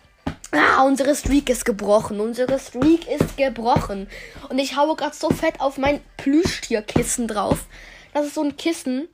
Ah, 0.52 0.82
unsere 0.84 1.16
Streak 1.16 1.50
ist 1.50 1.64
gebrochen. 1.64 2.20
Unsere 2.20 2.60
Streak 2.60 3.08
ist 3.08 3.36
gebrochen. 3.36 4.08
Und 4.50 4.58
ich 4.58 4.76
haue 4.76 4.94
gerade 4.94 5.16
so 5.16 5.30
fett 5.30 5.58
auf 5.58 5.78
mein 5.78 6.00
Plüschtierkissen 6.16 7.26
drauf. 7.26 7.66
Das 8.12 8.26
ist 8.26 8.34
so 8.34 8.42
ein 8.42 8.56
Kissen, 8.56 9.08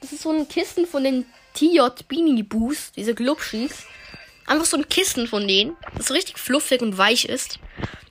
Das 0.00 0.12
ist 0.12 0.22
so 0.22 0.32
ein 0.32 0.48
Kissen 0.48 0.86
von 0.86 1.04
den 1.04 1.24
TJ 1.54 1.80
Beanie 2.08 2.42
Boos, 2.42 2.90
diese 2.96 3.14
Glubschis. 3.14 3.86
Einfach 4.46 4.66
so 4.66 4.76
ein 4.76 4.88
Kissen 4.88 5.28
von 5.28 5.46
denen, 5.46 5.76
das 5.96 6.06
so 6.06 6.14
richtig 6.14 6.38
fluffig 6.38 6.82
und 6.82 6.98
weich 6.98 7.26
ist. 7.26 7.60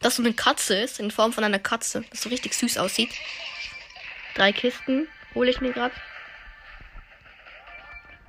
Das 0.01 0.15
so 0.15 0.23
eine 0.23 0.33
Katze 0.33 0.75
ist, 0.75 0.99
in 0.99 1.11
Form 1.11 1.33
von 1.33 1.43
einer 1.43 1.59
Katze, 1.59 2.05
das 2.11 2.21
so 2.21 2.29
richtig 2.29 2.53
süß 2.53 2.77
aussieht. 2.77 3.09
Drei 4.35 4.53
Kisten 4.53 5.07
hole 5.35 5.51
ich 5.51 5.61
mir 5.61 5.73
gerade. 5.73 5.93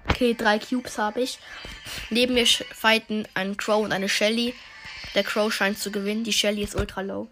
Okay, 0.08 0.34
drei 0.34 0.58
Cubes 0.58 0.98
habe 0.98 1.20
ich. 1.20 1.38
Neben 2.10 2.34
mir 2.34 2.46
fighten 2.46 3.26
ein 3.34 3.56
Crow 3.56 3.84
und 3.84 3.92
eine 3.92 4.08
Shelly. 4.08 4.54
Der 5.14 5.24
Crow 5.24 5.52
scheint 5.52 5.78
zu 5.78 5.90
gewinnen. 5.90 6.24
Die 6.24 6.32
Shelly 6.32 6.62
ist 6.62 6.74
ultra 6.74 7.00
low. 7.00 7.28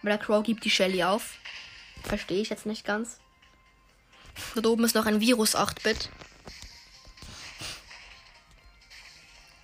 Aber 0.00 0.10
der 0.10 0.18
Crow 0.18 0.42
gibt 0.42 0.64
die 0.64 0.70
Shelly 0.70 1.04
auf. 1.04 1.34
Verstehe 2.02 2.40
ich 2.40 2.48
jetzt 2.48 2.66
nicht 2.66 2.84
ganz. 2.84 3.18
Dort 4.54 4.66
oben 4.66 4.84
ist 4.84 4.94
noch 4.94 5.06
ein 5.06 5.20
Virus 5.20 5.56
8-Bit. 5.56 6.08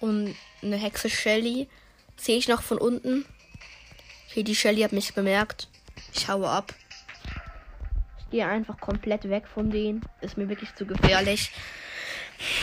Und 0.00 0.36
eine 0.62 0.76
Hexe 0.76 1.08
Shelly. 1.08 1.68
Sehe 2.16 2.38
ich 2.38 2.48
noch 2.48 2.62
von 2.62 2.78
unten. 2.78 3.24
Okay, 4.28 4.42
die 4.42 4.56
Shelly 4.56 4.82
hat 4.82 4.92
mich 4.92 5.14
bemerkt. 5.14 5.68
Ich 6.12 6.28
haue 6.28 6.48
ab. 6.48 6.74
Gehe 8.36 8.46
einfach 8.46 8.78
komplett 8.78 9.30
weg 9.30 9.44
von 9.48 9.70
denen. 9.70 10.02
Ist 10.20 10.36
mir 10.36 10.46
wirklich 10.50 10.74
zu 10.74 10.84
gefährlich. 10.84 11.52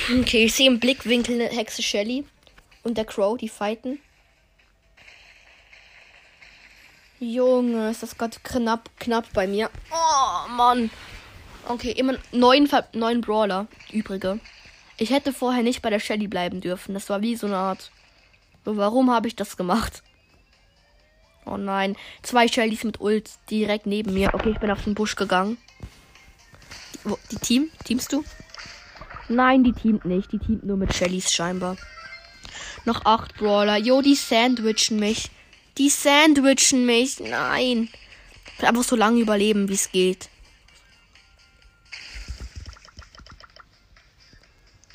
Okay, 0.07 0.45
ich 0.45 0.53
sehe 0.53 0.67
im 0.67 0.79
Blickwinkel 0.79 1.33
eine 1.33 1.49
Hexe 1.49 1.81
Shelly. 1.81 2.25
Und 2.83 2.95
der 2.95 3.05
Crow, 3.05 3.35
die 3.39 3.49
fighten. 3.49 3.97
Junge, 7.19 7.89
ist 7.89 8.03
das 8.03 8.15
gerade 8.19 8.37
knapp, 8.43 8.87
knapp 8.99 9.33
bei 9.33 9.47
mir. 9.47 9.71
Oh, 9.91 10.47
Mann. 10.51 10.91
Okay, 11.67 11.89
immer 11.89 12.19
neun, 12.31 12.69
neun 12.93 13.21
Brawler, 13.21 13.65
übrige. 13.91 14.39
Ich 14.97 15.09
hätte 15.09 15.33
vorher 15.33 15.63
nicht 15.63 15.81
bei 15.81 15.89
der 15.89 15.99
Shelly 15.99 16.27
bleiben 16.27 16.61
dürfen. 16.61 16.93
Das 16.93 17.09
war 17.09 17.23
wie 17.23 17.35
so 17.35 17.47
eine 17.47 17.57
Art. 17.57 17.89
So, 18.63 18.77
warum 18.77 19.09
habe 19.09 19.27
ich 19.27 19.35
das 19.35 19.57
gemacht? 19.57 20.03
Oh 21.45 21.57
nein. 21.57 21.95
Zwei 22.21 22.47
Shellys 22.47 22.83
mit 22.83 23.01
Ult 23.01 23.29
direkt 23.49 23.85
neben 23.85 24.13
mir. 24.13 24.33
Okay, 24.33 24.51
ich 24.51 24.59
bin 24.59 24.71
auf 24.71 24.83
den 24.83 24.95
Busch 24.95 25.15
gegangen. 25.15 25.57
Die, 26.93 27.13
die 27.31 27.37
Team? 27.37 27.69
Teamst 27.83 28.13
du? 28.13 28.23
Nein, 29.29 29.63
die 29.63 29.73
teamt 29.73 30.05
nicht. 30.05 30.31
Die 30.31 30.39
teamt 30.39 30.63
nur 30.63 30.77
mit 30.77 30.93
Shellys 30.93 31.31
scheinbar. 31.31 31.77
Noch 32.85 33.05
acht 33.05 33.35
Brawler. 33.35 33.77
Jo, 33.77 34.01
die 34.01 34.15
sandwichen 34.15 34.99
mich. 34.99 35.31
Die 35.77 35.89
sandwichen 35.89 36.85
mich. 36.85 37.19
Nein. 37.19 37.89
Ich 38.53 38.61
will 38.61 38.69
einfach 38.69 38.83
so 38.83 38.95
lange 38.95 39.19
überleben, 39.19 39.69
wie 39.69 39.73
es 39.73 39.91
geht. 39.91 40.29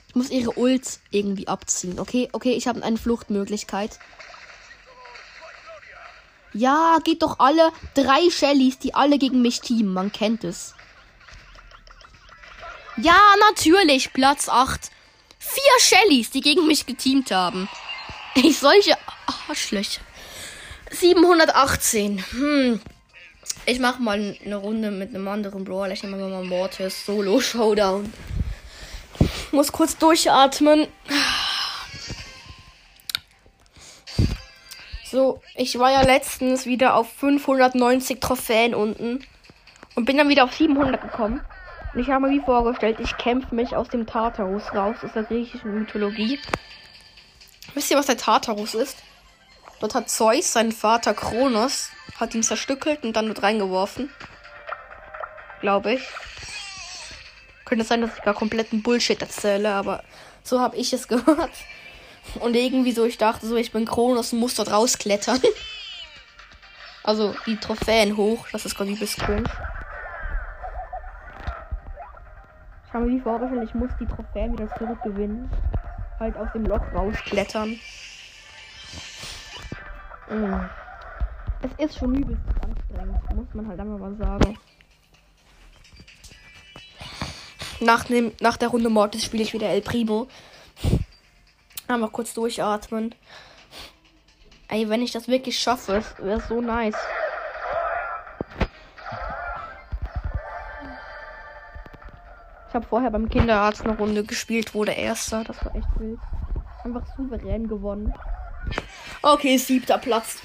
Ich 0.09 0.14
muss 0.14 0.31
ihre 0.31 0.52
Ults 0.52 1.00
irgendwie 1.11 1.49
abziehen. 1.49 1.99
Okay, 1.99 2.28
okay, 2.33 2.52
ich 2.52 2.67
habe 2.67 2.83
eine 2.83 2.97
Fluchtmöglichkeit. 2.97 3.99
Ja, 6.52 6.99
geht 7.05 7.23
doch 7.23 7.38
alle. 7.38 7.73
Drei 7.95 8.31
Shellys, 8.31 8.78
die 8.78 8.95
alle 8.95 9.19
gegen 9.19 9.43
mich 9.43 9.61
teamen. 9.61 9.93
Man 9.93 10.12
kennt 10.12 10.45
es. 10.45 10.75
Ja, 12.97 13.19
natürlich. 13.50 14.12
Platz 14.12 14.49
8. 14.49 14.90
Vier 15.38 15.81
Shellys, 15.81 16.31
die 16.31 16.40
gegen 16.40 16.67
mich 16.67 16.87
geteamt 16.87 17.31
haben. 17.31 17.69
Ich 18.35 18.59
solche 18.59 18.97
Arschlöcher. 19.49 20.00
718. 20.90 22.25
Hm. 22.30 22.80
Ich 23.67 23.78
mach 23.78 23.99
mal 23.99 24.37
eine 24.45 24.56
Runde 24.56 24.91
mit 24.91 25.11
einem 25.15 25.28
anderen 25.28 25.65
Brawler. 25.65 25.93
Ich 25.93 26.02
nehme 26.02 26.17
mal 26.17 26.45
Mortis 26.45 27.04
Solo 27.04 27.41
Showdown. 27.41 28.13
Muss 29.52 29.73
kurz 29.73 29.97
durchatmen. 29.97 30.87
So, 35.10 35.40
ich 35.54 35.78
war 35.78 35.90
ja 35.90 36.02
letztens 36.02 36.66
wieder 36.66 36.94
auf 36.94 37.10
590 37.14 38.21
Trophäen 38.21 38.75
unten 38.75 39.25
und 39.94 40.04
bin 40.04 40.18
dann 40.18 40.28
wieder 40.28 40.44
auf 40.44 40.52
700 40.52 41.00
gekommen. 41.00 41.40
Und 41.94 42.00
ich 42.00 42.10
habe 42.10 42.26
mir 42.26 42.32
wie 42.32 42.44
vorgestellt, 42.44 42.99
ich 43.00 43.16
kämpfe 43.16 43.54
mich 43.54 43.75
aus 43.75 43.88
dem 43.88 44.06
Tartarus 44.06 44.75
raus, 44.75 44.97
aus 45.02 45.12
der 45.14 45.23
griechischen 45.23 45.78
Mythologie. 45.78 46.38
Wisst 47.73 47.90
ihr, 47.90 47.97
was 47.97 48.06
der 48.06 48.18
Tartarus 48.18 48.75
ist? 48.75 48.99
Dort 49.80 49.94
hat 49.94 50.10
Zeus, 50.10 50.52
seinen 50.52 50.73
Vater 50.73 51.14
Kronos, 51.14 51.90
hat 52.21 52.34
ihn 52.34 52.42
zerstückelt 52.42 53.02
und 53.04 53.16
dann 53.16 53.28
mit 53.28 53.42
reingeworfen. 53.42 54.10
Glaube 55.60 55.94
ich. 55.94 56.02
Könnte 57.64 57.84
sein, 57.84 58.02
dass 58.02 58.16
ich 58.16 58.23
gar 58.23 58.34
kompletten 58.34 58.82
Bullshit 58.82 59.23
erzähle, 59.23 59.73
aber 59.73 60.02
so 60.42 60.60
habe 60.60 60.76
ich 60.76 60.92
es 60.92 61.08
gehört. 61.08 61.52
Und 62.41 62.54
irgendwie 62.54 62.93
so, 62.93 63.04
ich 63.04 63.19
dachte 63.19 63.47
so, 63.47 63.56
ich 63.56 63.73
bin 63.73 63.84
Kronos 63.84 64.32
und 64.32 64.41
muss 64.41 64.54
dort 64.54 64.71
rausklettern. 64.71 65.41
Also 67.04 67.34
die 67.47 67.56
Trophäen 67.56 68.19
hoch. 68.19 68.47
Das 68.52 68.67
ist 68.67 68.76
gerade 68.76 68.91
übelst 68.91 69.17
cringe. 69.17 69.49
Ich 72.86 72.93
habe 72.93 73.06
mir 73.06 73.23
vorgestellt, 73.23 73.67
ich 73.67 73.75
muss 73.75 73.88
die 73.99 74.04
Trophäen 74.04 74.52
wieder 74.52 74.69
zurückgewinnen. 74.76 75.50
Halt 76.21 76.36
aus 76.36 76.49
dem 76.52 76.67
Loch 76.67 76.82
rausklettern. 76.93 77.80
Mm. 80.28 80.69
Es 81.62 81.86
ist 81.86 81.99
schon 81.99 82.14
übelst 82.14 82.43
anstrengend, 82.62 83.34
muss 83.34 83.54
man 83.54 83.69
halt 83.69 83.80
einmal 83.80 83.99
mal 83.99 84.14
sagen. 84.17 84.58
Nach, 87.80 88.04
dem, 88.04 88.32
nach 88.41 88.58
der 88.58 88.69
Runde 88.69 88.91
Mortis 88.91 89.25
spiele 89.25 89.45
ich 89.45 89.54
wieder 89.54 89.71
El 89.71 89.80
Primo. 89.80 90.28
Einmal 91.88 92.10
kurz 92.10 92.34
durchatmen. 92.34 93.14
Ey, 94.68 94.90
wenn 94.90 95.00
ich 95.00 95.12
das 95.12 95.26
wirklich 95.26 95.58
schaffe, 95.58 96.04
wäre 96.18 96.42
so 96.46 96.60
nice. 96.60 96.94
Ich 102.68 102.74
habe 102.74 102.86
vorher 102.86 103.10
beim 103.10 103.30
Kinderarzt 103.30 103.80
eine 103.86 103.96
Runde 103.96 104.24
gespielt, 104.24 104.74
wurde 104.74 104.92
erster. 104.92 105.42
Das 105.44 105.64
war 105.64 105.74
echt 105.74 105.88
wild. 105.98 106.18
Einfach 106.84 107.02
souverän 107.16 107.66
gewonnen. 107.66 108.12
Okay, 109.22 109.56
siebter 109.56 109.96
Platz. 109.96 110.36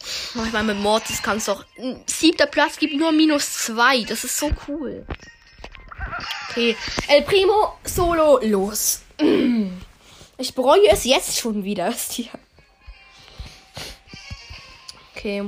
Ich 0.00 0.52
meine, 0.52 0.74
mit 0.74 0.82
Mortis 0.82 1.22
kannst 1.22 1.46
du 1.46 1.52
auch. 1.52 1.64
Siebter 2.06 2.46
Platz 2.46 2.76
gibt 2.76 2.96
nur 2.96 3.12
minus 3.12 3.52
zwei. 3.64 4.02
Das 4.02 4.24
ist 4.24 4.36
so 4.36 4.50
cool. 4.66 5.06
Okay. 6.50 6.76
El 7.06 7.22
Primo 7.22 7.78
Solo 7.84 8.40
los. 8.42 9.02
Ich 10.40 10.54
bereue 10.54 10.88
es 10.90 11.04
jetzt 11.04 11.38
schon 11.38 11.64
wieder. 11.64 11.92
Okay. 15.14 15.44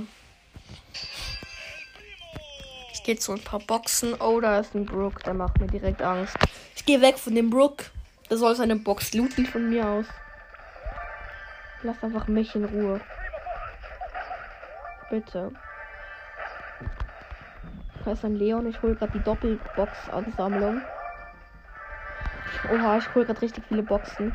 Ich 2.92 3.02
gehe 3.02 3.16
zu 3.16 3.32
ein 3.32 3.42
paar 3.42 3.60
Boxen. 3.60 4.14
Oh, 4.20 4.38
da 4.38 4.58
ist 4.58 4.74
ein 4.74 4.84
Brook. 4.84 5.24
Der 5.24 5.32
macht 5.32 5.58
mir 5.58 5.66
direkt 5.66 6.02
Angst. 6.02 6.36
Ich 6.76 6.84
gehe 6.84 7.00
weg 7.00 7.18
von 7.18 7.34
dem 7.34 7.48
Brook. 7.48 7.84
Der 8.28 8.36
soll 8.36 8.54
seine 8.54 8.76
Box 8.76 9.14
looten 9.14 9.46
von 9.46 9.70
mir 9.70 9.88
aus. 9.88 10.04
Lass 11.82 12.02
einfach 12.02 12.28
mich 12.28 12.54
in 12.54 12.66
Ruhe. 12.66 13.00
Bitte. 15.08 15.52
Da 18.04 18.12
ist 18.12 18.26
ein 18.26 18.36
Leon. 18.36 18.68
Ich 18.68 18.82
hole 18.82 18.94
gerade 18.94 19.12
die 19.12 19.24
Doppelbox-Ansammlung. 19.24 20.82
Oha, 22.70 22.98
ich 22.98 23.14
hole 23.14 23.24
gerade 23.24 23.40
richtig 23.40 23.64
viele 23.66 23.82
Boxen. 23.82 24.34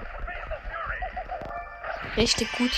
Richtig 2.16 2.52
gut. 2.54 2.72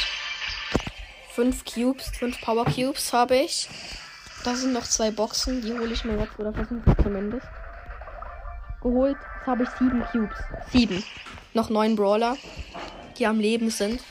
Fünf 1.33 1.63
Cubes, 1.65 2.09
fünf 2.09 2.39
Power 2.41 2.65
Cubes 2.65 3.13
habe 3.13 3.37
ich. 3.37 3.69
Da 4.43 4.55
sind 4.55 4.73
noch 4.73 4.83
zwei 4.85 5.11
Boxen, 5.11 5.61
die 5.61 5.73
hole 5.73 5.93
ich 5.93 6.03
mir 6.03 6.17
jetzt 6.17 6.37
oder 6.39 6.53
versuche 6.53 6.81
ich 6.85 7.03
zumindest. 7.03 7.47
Geholt 8.81 9.17
habe 9.45 9.63
ich 9.63 9.69
sieben 9.77 10.03
Cubes. 10.11 10.37
Sieben. 10.71 11.03
Noch 11.53 11.69
neun 11.69 11.95
Brawler, 11.95 12.37
die 13.17 13.25
am 13.25 13.39
Leben 13.39 13.69
sind. 13.69 14.01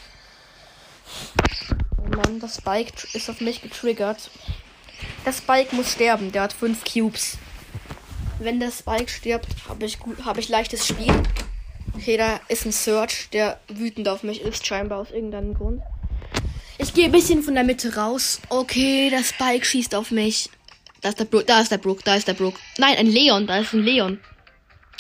Oh 1.96 2.16
Mann, 2.16 2.40
das 2.40 2.56
Spike 2.56 2.92
ist 3.12 3.30
auf 3.30 3.40
mich 3.40 3.62
getriggert. 3.62 4.30
Der 5.24 5.32
Spike 5.32 5.74
muss 5.74 5.92
sterben, 5.92 6.32
der 6.32 6.42
hat 6.42 6.52
fünf 6.52 6.84
Cubes. 6.84 7.38
Wenn 8.38 8.60
der 8.60 8.70
Spike 8.70 9.08
stirbt, 9.08 9.48
habe 9.68 9.84
ich, 9.84 9.98
gut, 9.98 10.24
hab 10.24 10.38
ich 10.38 10.48
leichtes 10.48 10.86
Spiel. 10.86 11.12
Okay, 11.98 12.16
da 12.16 12.40
ist 12.46 12.64
ein 12.64 12.70
Search, 12.70 13.28
der 13.32 13.58
wütend 13.66 14.08
auf 14.08 14.22
mich 14.22 14.42
ist, 14.42 14.64
scheinbar 14.64 15.00
aus 15.00 15.10
irgendeinem 15.10 15.54
Grund. 15.54 15.82
Ich 16.78 16.94
gehe 16.94 17.06
ein 17.06 17.12
bisschen 17.12 17.42
von 17.42 17.54
der 17.54 17.64
Mitte 17.64 17.96
raus. 17.96 18.40
Okay, 18.50 19.10
der 19.10 19.24
Spike 19.24 19.64
schießt 19.64 19.96
auf 19.96 20.12
mich. 20.12 20.48
Da 21.00 21.08
ist 21.08 21.18
der 21.18 21.24
Brook, 21.24 21.48
da 21.48 21.60
ist 21.60 21.72
der 21.72 21.78
Brook, 21.78 22.04
da 22.04 22.14
ist 22.14 22.28
der 22.28 22.34
Brook. 22.34 22.54
Nein, 22.78 22.96
ein 22.98 23.08
Leon, 23.08 23.48
da 23.48 23.58
ist 23.58 23.72
ein 23.72 23.82
Leon. 23.82 24.20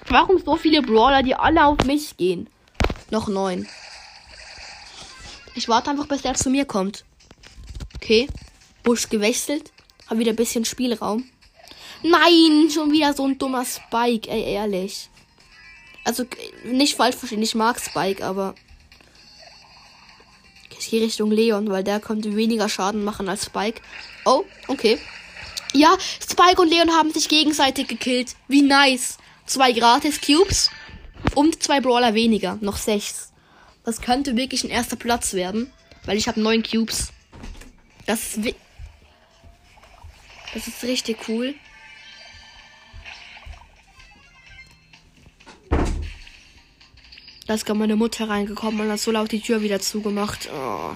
Warum 0.08 0.42
so 0.44 0.56
viele 0.56 0.82
Brawler, 0.82 1.22
die 1.22 1.36
alle 1.36 1.66
auf 1.66 1.84
mich 1.84 2.16
gehen? 2.16 2.50
Noch 3.10 3.28
neun. 3.28 3.68
Ich 5.54 5.68
warte 5.68 5.90
einfach, 5.90 6.08
bis 6.08 6.22
der 6.22 6.34
zu 6.34 6.50
mir 6.50 6.64
kommt. 6.64 7.04
Okay. 7.94 8.26
Busch 8.82 9.08
gewechselt. 9.08 9.70
Hab 10.08 10.18
wieder 10.18 10.32
ein 10.32 10.36
bisschen 10.36 10.64
Spielraum. 10.64 11.30
Nein, 12.02 12.70
schon 12.74 12.90
wieder 12.90 13.14
so 13.14 13.24
ein 13.24 13.38
dummer 13.38 13.64
Spike, 13.64 14.28
ey, 14.28 14.54
ehrlich. 14.54 15.08
Also, 16.08 16.24
nicht 16.64 16.96
falsch 16.96 17.16
verstehen, 17.16 17.42
ich 17.42 17.54
mag 17.54 17.78
Spike, 17.78 18.24
aber. 18.24 18.54
Ich 20.78 20.88
gehe 20.88 21.02
Richtung 21.02 21.30
Leon, 21.30 21.68
weil 21.68 21.84
der 21.84 22.00
könnte 22.00 22.34
weniger 22.34 22.70
Schaden 22.70 23.04
machen 23.04 23.28
als 23.28 23.44
Spike. 23.44 23.82
Oh, 24.24 24.44
okay. 24.68 24.98
Ja, 25.74 25.98
Spike 26.26 26.62
und 26.62 26.70
Leon 26.70 26.92
haben 26.92 27.12
sich 27.12 27.28
gegenseitig 27.28 27.88
gekillt. 27.88 28.36
Wie 28.48 28.62
nice. 28.62 29.18
Zwei 29.44 29.72
gratis 29.72 30.22
Cubes 30.22 30.70
und 31.34 31.62
zwei 31.62 31.82
Brawler 31.82 32.14
weniger. 32.14 32.56
Noch 32.62 32.78
sechs. 32.78 33.34
Das 33.84 34.00
könnte 34.00 34.34
wirklich 34.34 34.64
ein 34.64 34.70
erster 34.70 34.96
Platz 34.96 35.34
werden, 35.34 35.70
weil 36.06 36.16
ich 36.16 36.26
habe 36.26 36.40
neun 36.40 36.62
Cubes. 36.62 37.12
Das 38.06 38.38
ist, 38.38 38.54
das 40.54 40.68
ist 40.68 40.82
richtig 40.84 41.28
cool. 41.28 41.54
Da 47.48 47.54
ist 47.54 47.64
gerade 47.64 47.78
meine 47.78 47.96
Mutter 47.96 48.28
reingekommen 48.28 48.82
und 48.82 48.92
hat 48.92 49.00
so 49.00 49.10
laut 49.10 49.32
die 49.32 49.40
Tür 49.40 49.62
wieder 49.62 49.80
zugemacht. 49.80 50.50
Oh. 50.52 50.90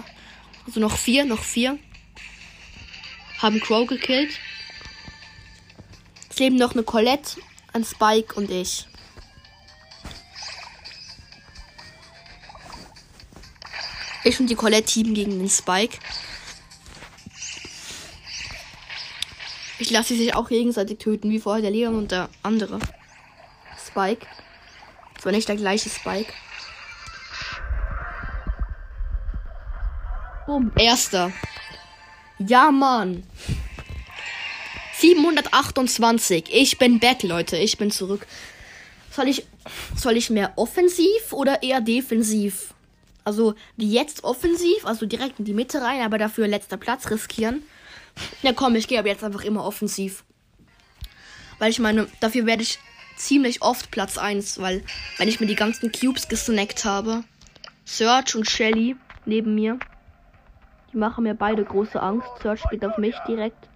Also 0.66 0.80
noch 0.80 0.98
vier, 0.98 1.24
noch 1.24 1.42
vier. 1.42 1.78
Haben 3.38 3.58
Crow 3.58 3.86
gekillt. 3.86 4.38
Es 6.28 6.38
leben 6.38 6.56
noch 6.56 6.72
eine 6.72 6.82
Colette, 6.82 7.40
ein 7.72 7.86
Spike 7.86 8.34
und 8.34 8.50
ich. 8.50 8.86
Ich 14.24 14.38
und 14.38 14.48
die 14.48 14.54
Colette 14.54 14.92
team 14.92 15.14
gegen 15.14 15.38
den 15.38 15.48
Spike. 15.48 15.96
Ich 19.78 19.90
lasse 19.90 20.08
sie 20.08 20.24
sich 20.24 20.34
auch 20.34 20.50
gegenseitig 20.50 20.98
töten, 20.98 21.30
wie 21.30 21.40
vorher 21.40 21.62
der 21.62 21.70
Leon 21.70 21.94
und 21.94 22.12
der 22.12 22.28
andere. 22.42 22.78
Spike. 23.84 24.26
Zwar 25.18 25.32
nicht 25.32 25.48
der 25.48 25.56
gleiche 25.56 25.88
Spike. 25.88 26.32
Boom, 30.52 30.70
erster. 30.76 31.32
Ja, 32.38 32.70
Mann. 32.70 33.22
728. 34.98 36.44
Ich 36.52 36.76
bin 36.76 37.00
back, 37.00 37.22
Leute. 37.22 37.56
Ich 37.56 37.78
bin 37.78 37.90
zurück. 37.90 38.26
Soll 39.10 39.28
ich, 39.28 39.46
soll 39.96 40.18
ich 40.18 40.28
mehr 40.28 40.52
offensiv 40.56 41.32
oder 41.32 41.62
eher 41.62 41.80
defensiv? 41.80 42.74
Also, 43.24 43.54
jetzt 43.78 44.24
offensiv, 44.24 44.84
also 44.84 45.06
direkt 45.06 45.38
in 45.38 45.46
die 45.46 45.54
Mitte 45.54 45.80
rein, 45.80 46.02
aber 46.02 46.18
dafür 46.18 46.46
letzter 46.46 46.76
Platz 46.76 47.10
riskieren. 47.10 47.62
Ja, 48.42 48.52
komm, 48.52 48.74
ich 48.74 48.88
gehe 48.88 48.98
aber 48.98 49.08
jetzt 49.08 49.24
einfach 49.24 49.44
immer 49.44 49.64
offensiv. 49.64 50.22
Weil 51.60 51.70
ich 51.70 51.78
meine, 51.78 52.08
dafür 52.20 52.44
werde 52.44 52.62
ich 52.62 52.78
ziemlich 53.16 53.62
oft 53.62 53.90
Platz 53.90 54.18
1, 54.18 54.60
weil 54.60 54.84
wenn 55.16 55.28
ich 55.28 55.40
mir 55.40 55.46
die 55.46 55.54
ganzen 55.54 55.90
Cubes 55.92 56.28
gesnackt 56.28 56.84
habe, 56.84 57.24
Search 57.86 58.34
und 58.34 58.50
Shelly 58.50 58.96
neben 59.24 59.54
mir, 59.54 59.78
die 60.92 60.98
machen 60.98 61.24
mir 61.24 61.34
beide 61.34 61.64
große 61.64 62.00
Angst. 62.00 62.28
Search 62.42 62.62
geht 62.70 62.84
auf 62.84 62.98
mich 62.98 63.14
direkt. 63.26 63.68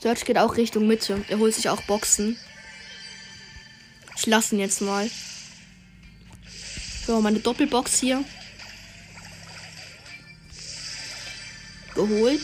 Search 0.00 0.24
geht 0.24 0.38
auch 0.38 0.56
Richtung 0.56 0.86
Mitte. 0.86 1.24
Er 1.28 1.38
holt 1.38 1.54
sich 1.54 1.68
auch 1.68 1.82
Boxen. 1.82 2.36
Ich 4.16 4.26
lasse 4.26 4.54
ihn 4.54 4.60
jetzt 4.60 4.80
mal. 4.80 5.10
So, 7.06 7.20
meine 7.20 7.38
Doppelbox 7.38 7.98
hier. 7.98 8.24
Geholt. 11.94 12.42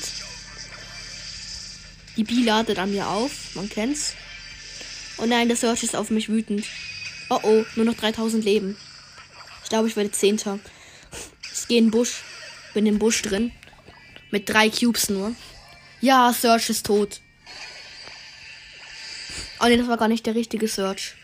Die 2.17 2.25
B 2.25 2.43
ladet 2.45 2.79
an 2.79 2.91
mir 2.91 3.09
auf. 3.09 3.55
Man 3.55 3.69
kennt's. 3.69 4.15
Oh 5.19 5.27
nein, 5.27 5.49
der 5.49 5.57
Search 5.57 5.83
ist 5.83 5.95
auf 5.95 6.11
mich 6.11 6.29
wütend. 6.29 6.65
Oh 7.29 7.41
oh, 7.43 7.65
nur 7.77 7.85
noch 7.85 7.95
3000 7.95 8.45
Leben. 8.45 8.77
Ich 9.63 9.69
glaube, 9.69 9.89
ich 9.89 9.97
werde 9.97 10.11
Zehnter. 10.11 10.59
Ich 11.53 11.69
gehe 11.69 11.79
in 11.79 11.87
den 11.87 11.91
Busch. 11.91 12.23
Bin 12.75 12.87
im 12.87 12.99
Busch 12.99 13.23
drin. 13.23 13.53
Mit 14.31 14.49
drei 14.49 14.69
Cubes 14.69 15.09
nur. 15.09 15.35
Ja, 16.01 16.33
Search 16.33 16.69
ist 16.71 16.87
tot. 16.87 17.21
Oh 19.61 19.67
ne, 19.67 19.79
das 19.79 19.89
war 19.89 19.97
gar 19.97 20.09
nicht 20.09 20.27
der 20.27 20.35
richtige 20.35 20.69
Search. 20.69 21.15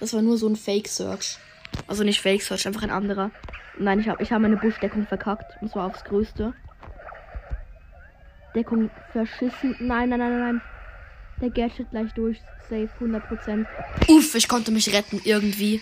Das 0.00 0.12
war 0.12 0.22
nur 0.22 0.36
so 0.36 0.46
ein 0.46 0.56
Fake 0.56 0.86
Search. 0.86 1.38
Also 1.86 2.04
nicht 2.04 2.20
Fake 2.20 2.42
Search, 2.42 2.66
einfach 2.66 2.82
ein 2.82 2.90
anderer. 2.90 3.30
Nein, 3.78 4.00
ich 4.00 4.08
habe 4.08 4.22
ich 4.22 4.30
hab 4.30 4.40
meine 4.40 4.56
Buschdeckung 4.56 5.06
verkackt. 5.06 5.60
Und 5.62 5.70
zwar 5.70 5.86
aufs 5.86 6.04
Größte. 6.04 6.52
Deckung 8.54 8.90
verschissen. 9.12 9.74
Nein, 9.80 10.10
nein, 10.10 10.20
nein, 10.20 10.38
nein. 10.38 10.62
Der 11.40 11.50
Gadget 11.50 11.90
gleich 11.90 12.12
durch. 12.12 12.38
Safe, 12.68 12.88
100%. 13.00 13.66
Uff, 14.08 14.34
ich 14.34 14.48
konnte 14.48 14.70
mich 14.70 14.92
retten, 14.92 15.20
irgendwie. 15.24 15.80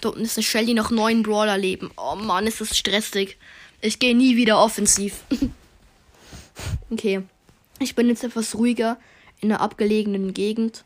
Da 0.00 0.10
unten 0.10 0.22
ist 0.22 0.36
eine 0.36 0.44
Shelly 0.44 0.74
noch 0.74 0.90
neun 0.90 1.22
Brawler 1.22 1.58
leben. 1.58 1.90
Oh 1.96 2.16
Mann, 2.16 2.46
ist 2.46 2.60
das 2.60 2.76
stressig. 2.76 3.36
Ich 3.80 3.98
gehe 3.98 4.16
nie 4.16 4.36
wieder 4.36 4.58
offensiv. 4.62 5.22
okay. 6.90 7.22
Ich 7.80 7.94
bin 7.94 8.08
jetzt 8.08 8.24
etwas 8.24 8.56
ruhiger 8.56 8.98
in 9.40 9.52
einer 9.52 9.60
abgelegenen 9.60 10.34
Gegend. 10.34 10.84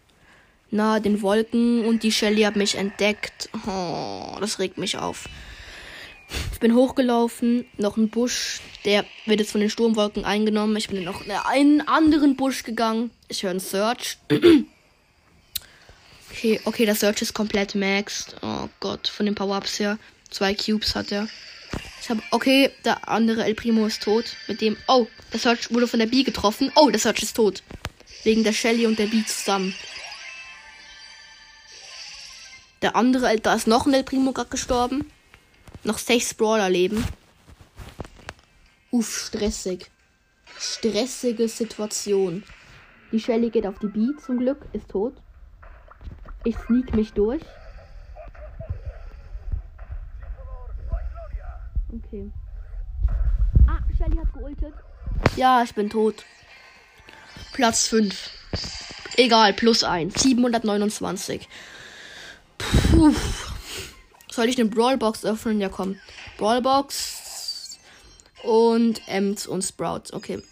Nahe 0.71 1.01
den 1.01 1.21
Wolken 1.23 1.85
und 1.85 2.03
die 2.03 2.13
Shelly 2.13 2.43
hat 2.43 2.57
mich 2.57 2.77
entdeckt. 2.77 3.51
Oh, 3.67 4.37
das 4.41 4.59
regt 4.59 4.79
mich 4.79 4.97
auf. 4.97 5.29
Ich 6.53 6.61
bin 6.61 6.75
hochgelaufen, 6.75 7.67
noch 7.77 7.99
ein 7.99 8.09
Busch, 8.09 8.61
der 8.85 9.05
wird 9.27 9.41
jetzt 9.41 9.53
von 9.53 9.61
den 9.61 9.69
Sturmwolken 9.69 10.25
eingenommen. 10.25 10.77
Ich 10.77 10.89
bin 10.89 11.05
noch 11.05 11.25
in 11.25 11.31
einen 11.33 11.81
anderen 11.83 12.37
Busch 12.37 12.63
gegangen. 12.63 13.11
Ich 13.29 13.43
höre 13.43 13.51
einen 13.51 13.61
Search. 13.61 14.19
okay, 16.33 16.61
okay, 16.65 16.87
der 16.87 16.95
Search 16.95 17.23
ist 17.23 17.35
komplett 17.35 17.75
maxed. 17.75 18.37
Oh 18.43 18.69
Gott, 18.81 19.09
von 19.09 19.27
den 19.27 19.35
Power-Ups 19.35 19.79
her. 19.79 19.99
Zwei 20.31 20.55
Cubes 20.55 20.95
hat 20.95 21.13
er. 21.13 21.29
Ich 22.01 22.11
habe, 22.11 22.23
okay, 22.31 22.71
der 22.85 23.09
andere 23.09 23.45
El 23.45 23.55
Primo 23.55 23.87
ist 23.87 24.03
tot. 24.03 24.25
Mit 24.49 24.61
dem, 24.61 24.77
oh, 24.89 25.07
der 25.33 25.41
Search 25.41 25.73
wurde 25.73 25.87
von 25.87 26.01
der 26.01 26.07
B 26.07 26.23
getroffen. 26.23 26.73
Oh, 26.75 26.91
der 26.91 26.99
Search 26.99 27.23
ist 27.23 27.37
tot. 27.37 27.63
Wegen 28.25 28.45
der 28.45 28.53
Shelly 28.53 28.87
und 28.87 28.99
der 28.99 29.07
B 29.07 29.25
zusammen. 29.25 29.75
Der 32.81 32.97
andere, 32.97 33.37
da 33.39 33.55
ist 33.55 33.67
noch 33.67 33.87
ein 33.87 33.95
El 33.95 34.03
Primo 34.03 34.33
gerade 34.33 34.51
gestorben. 34.51 35.11
Noch 35.85 35.99
sechs 35.99 36.35
Brawler 36.35 36.71
leben. 36.71 37.05
Uff, 38.91 39.27
stressig. 39.27 39.91
Stressige 40.59 41.49
Situation. 41.49 42.43
Die 43.11 43.21
Shelly 43.21 43.51
geht 43.51 43.67
auf 43.67 43.79
die 43.81 43.89
B 43.89 44.01
zum 44.25 44.39
Glück, 44.39 44.67
ist 44.73 44.89
tot. 44.89 45.15
Ich 46.45 46.57
sneak 46.67 46.95
mich 46.95 47.13
durch. 47.13 47.43
Okay. 51.93 52.31
Ah, 53.69 53.79
Shelly 53.97 54.17
hat 54.17 54.33
geultet. 54.33 54.75
Ja, 55.37 55.63
ich 55.63 55.75
bin 55.75 55.91
tot. 55.91 56.25
Platz 57.53 57.87
5. 57.89 58.31
Egal, 59.17 59.53
plus 59.53 59.85
1. 59.85 60.21
729. 60.21 61.49
Puh. 62.59 63.15
Soll 64.31 64.49
ich 64.49 64.59
eine 64.59 64.71
Brawlbox 64.71 65.25
öffnen? 65.25 65.61
Ja, 65.61 65.69
komm. 65.69 66.01
Brawlbox 66.39 67.79
und 68.43 69.07
Ems 69.07 69.47
und 69.47 69.63
Sprouts. 69.63 70.13
Okay. 70.13 70.43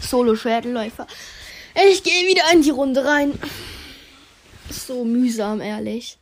Solo-Schwertläufer. 0.00 1.06
Ich 1.90 2.02
gehe 2.04 2.28
wieder 2.28 2.44
in 2.52 2.62
die 2.62 2.70
Runde 2.70 3.04
rein. 3.04 3.38
So 4.70 5.04
mühsam, 5.04 5.60
ehrlich. 5.60 6.18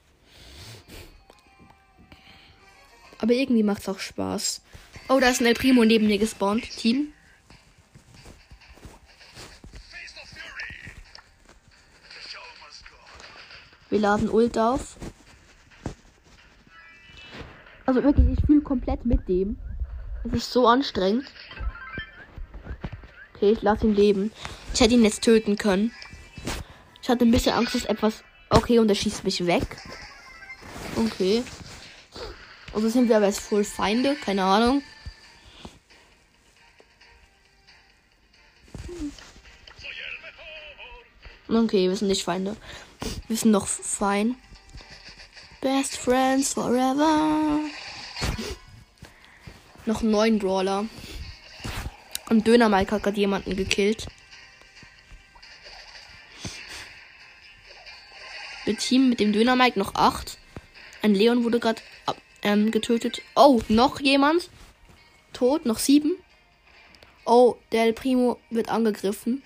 Aber 3.19 3.33
irgendwie 3.33 3.63
macht's 3.63 3.89
auch 3.89 3.99
Spaß. 3.99 4.63
Oh, 5.09 5.21
da 5.21 5.29
ist 5.29 5.41
ein 5.41 5.47
El 5.47 5.55
Primo 5.55 5.85
neben 5.85 6.07
mir 6.07 6.19
gespawnt. 6.19 6.69
Team. 6.71 7.13
Wir 13.91 14.01
laden 14.01 14.29
Ult 14.29 14.59
auf. 14.59 14.97
Also 17.87 18.05
wirklich, 18.05 18.39
ich 18.39 18.45
fühle 18.45 18.61
komplett 18.61 19.07
mit 19.07 19.27
dem. 19.29 19.59
Es 20.25 20.33
ist 20.35 20.53
so 20.53 20.67
anstrengend. 20.67 21.25
Okay, 23.35 23.53
ich 23.53 23.63
lasse 23.63 23.87
ihn 23.87 23.95
leben. 23.95 24.31
Ich 24.75 24.81
hätte 24.81 24.95
ihn 24.95 25.05
jetzt 25.05 25.23
töten 25.23 25.57
können. 25.57 25.93
Ich 27.01 27.09
hatte 27.09 27.25
ein 27.25 27.31
bisschen 27.31 27.55
Angst, 27.55 27.75
dass 27.75 27.87
etwas. 27.87 28.23
Okay, 28.51 28.79
und 28.79 28.89
er 28.89 28.95
schießt 28.95 29.25
mich 29.25 29.47
weg. 29.47 29.77
Okay. 30.97 31.43
Also 32.73 32.89
sind 32.89 33.09
wir 33.09 33.17
aber 33.17 33.27
jetzt 33.27 33.41
voll 33.41 33.65
Feinde, 33.65 34.17
keine 34.17 34.45
Ahnung. 34.45 34.83
Okay, 41.49 41.89
wir 41.89 41.97
sind 41.97 42.09
nicht 42.09 42.25
Feinde. 42.25 42.57
Wir 43.27 43.37
sind 43.37 43.53
noch 43.53 43.67
fein. 43.67 44.37
Best 45.61 45.97
Friends 45.97 46.53
Forever. 46.55 47.61
Noch 49.87 50.03
neun 50.03 50.39
Brawler. 50.39 50.85
Und 52.29 52.47
Döner 52.47 52.69
Mike 52.69 52.95
hat 52.95 53.03
gerade 53.03 53.19
jemanden 53.19 53.57
gekillt. 53.57 54.07
Wir 58.69 58.77
Team 58.77 59.09
mit 59.09 59.19
dem 59.19 59.33
Döner 59.33 59.57
Mike 59.57 59.79
noch 59.79 59.95
8. 59.95 60.37
Ein 61.01 61.15
Leon 61.15 61.43
wurde 61.43 61.59
gerade 61.59 61.81
ähm, 62.43 62.71
getötet. 62.71 63.23
Oh, 63.35 63.63
noch 63.69 63.99
jemand. 63.99 64.51
Tot, 65.33 65.65
noch 65.65 65.79
7. 65.79 66.13
Oh, 67.25 67.57
der 67.73 67.85
El 67.85 67.95
Primo 67.95 68.39
wird 68.51 68.69
angegriffen. 68.69 69.43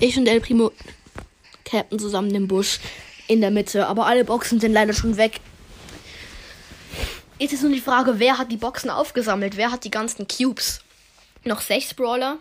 Ich 0.00 0.18
und 0.18 0.26
El 0.26 0.40
Primo 0.40 0.72
cappen 1.64 2.00
zusammen 2.00 2.32
den 2.32 2.48
Busch 2.48 2.80
in 3.28 3.40
der 3.40 3.52
Mitte, 3.52 3.86
aber 3.86 4.06
alle 4.06 4.24
Boxen 4.24 4.58
sind 4.58 4.72
leider 4.72 4.94
schon 4.94 5.16
weg. 5.16 5.38
Jetzt 7.38 7.52
ist 7.52 7.62
nur 7.62 7.70
die 7.70 7.80
Frage, 7.80 8.18
wer 8.18 8.38
hat 8.38 8.50
die 8.50 8.56
Boxen 8.56 8.90
aufgesammelt? 8.90 9.56
Wer 9.56 9.70
hat 9.70 9.84
die 9.84 9.92
ganzen 9.92 10.26
Cubes? 10.26 10.80
Noch 11.44 11.60
sechs 11.60 11.94
Brawler. 11.94 12.38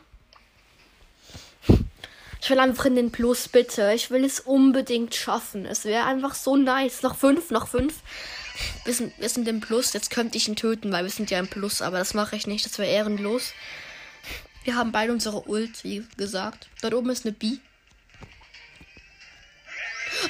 Ich 2.42 2.50
will 2.50 2.60
einfach 2.60 2.86
in 2.86 2.96
den 2.96 3.12
Plus, 3.12 3.48
bitte. 3.48 3.94
Ich 3.94 4.10
will 4.10 4.26
es 4.26 4.40
unbedingt 4.40 5.14
schaffen. 5.14 5.66
Es 5.66 5.86
wäre 5.86 6.06
einfach 6.06 6.34
so 6.34 6.56
nice. 6.56 7.04
Noch 7.04 7.16
fünf, 7.16 7.52
noch 7.52 7.68
fünf. 7.68 8.02
Wir 8.84 8.94
sind, 8.94 9.14
wir 9.20 9.30
sind 9.30 9.48
im 9.48 9.60
Plus. 9.60 9.94
Jetzt 9.94 10.10
könnte 10.10 10.38
ich 10.38 10.48
ihn 10.48 10.56
töten, 10.56 10.92
weil 10.92 11.04
wir 11.04 11.12
sind 11.12 11.30
ja 11.30 11.40
im 11.40 11.48
Plus. 11.48 11.82
Aber 11.82 12.00
das 12.00 12.14
mache 12.14 12.36
ich 12.36 12.48
nicht. 12.48 12.66
Das 12.66 12.80
wäre 12.80 12.90
ehrenlos. 12.90 13.54
Wir 14.64 14.76
haben 14.76 14.92
beide 14.92 15.14
unsere 15.14 15.48
Ult, 15.48 15.84
wie 15.84 16.06
gesagt. 16.18 16.68
Dort 16.82 16.94
oben 16.94 17.10
ist 17.10 17.26
eine 17.26 17.34
B. 17.34 17.58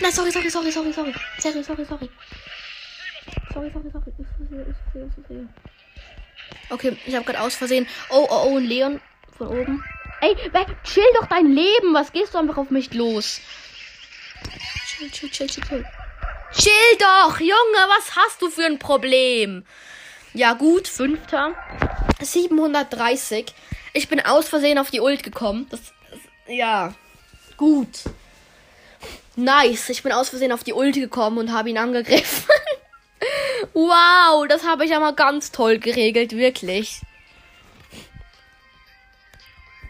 Nein, 0.01 0.11
sorry, 0.11 0.31
sorry, 0.31 0.49
sorry, 0.49 0.71
sorry, 0.71 0.93
sorry. 0.93 1.13
Sorry, 1.39 1.63
sorry, 1.63 1.85
sorry. 1.85 2.09
Sorry, 3.53 3.71
sorry, 3.71 3.91
sorry. 3.91 5.47
Okay, 6.71 6.97
ich 7.05 7.15
habe 7.15 7.25
gerade 7.25 7.41
aus 7.41 7.55
Versehen. 7.55 7.87
Oh, 8.09 8.27
oh, 8.29 8.43
oh, 8.47 8.57
ein 8.57 8.63
Leon 8.63 9.01
von 9.37 9.47
oben. 9.47 9.83
Ey, 10.21 10.35
chill 10.83 11.03
doch 11.19 11.27
dein 11.27 11.47
Leben. 11.47 11.93
Was 11.93 12.11
gehst 12.13 12.33
du 12.33 12.37
einfach 12.37 12.57
auf 12.57 12.69
mich 12.69 12.93
los? 12.93 13.41
Chill, 14.87 15.09
chill, 15.11 15.29
chill, 15.29 15.47
chill, 15.47 15.63
chill. 15.63 15.85
Chill 16.53 16.97
doch, 16.99 17.39
Junge, 17.39 17.87
was 17.97 18.15
hast 18.15 18.41
du 18.41 18.49
für 18.49 18.65
ein 18.65 18.77
Problem? 18.77 19.65
Ja, 20.33 20.53
gut, 20.53 20.87
fünfter. 20.87 21.55
730. 22.21 23.53
Ich 23.93 24.07
bin 24.07 24.19
aus 24.21 24.47
Versehen 24.47 24.77
auf 24.77 24.91
die 24.91 25.01
Ult 25.01 25.23
gekommen. 25.23 25.67
Das, 25.69 25.81
das, 26.09 26.19
ja, 26.47 26.93
gut. 27.57 28.03
Nice. 29.35 29.89
Ich 29.89 30.03
bin 30.03 30.11
aus 30.11 30.29
Versehen 30.29 30.51
auf 30.51 30.63
die 30.63 30.73
Ult 30.73 30.95
gekommen 30.95 31.37
und 31.37 31.51
habe 31.51 31.69
ihn 31.69 31.77
angegriffen. 31.77 32.45
wow, 33.73 34.47
das 34.47 34.65
habe 34.65 34.85
ich 34.85 34.91
ja 34.91 34.99
mal 34.99 35.13
ganz 35.13 35.51
toll 35.51 35.79
geregelt, 35.79 36.35
wirklich. 36.35 37.01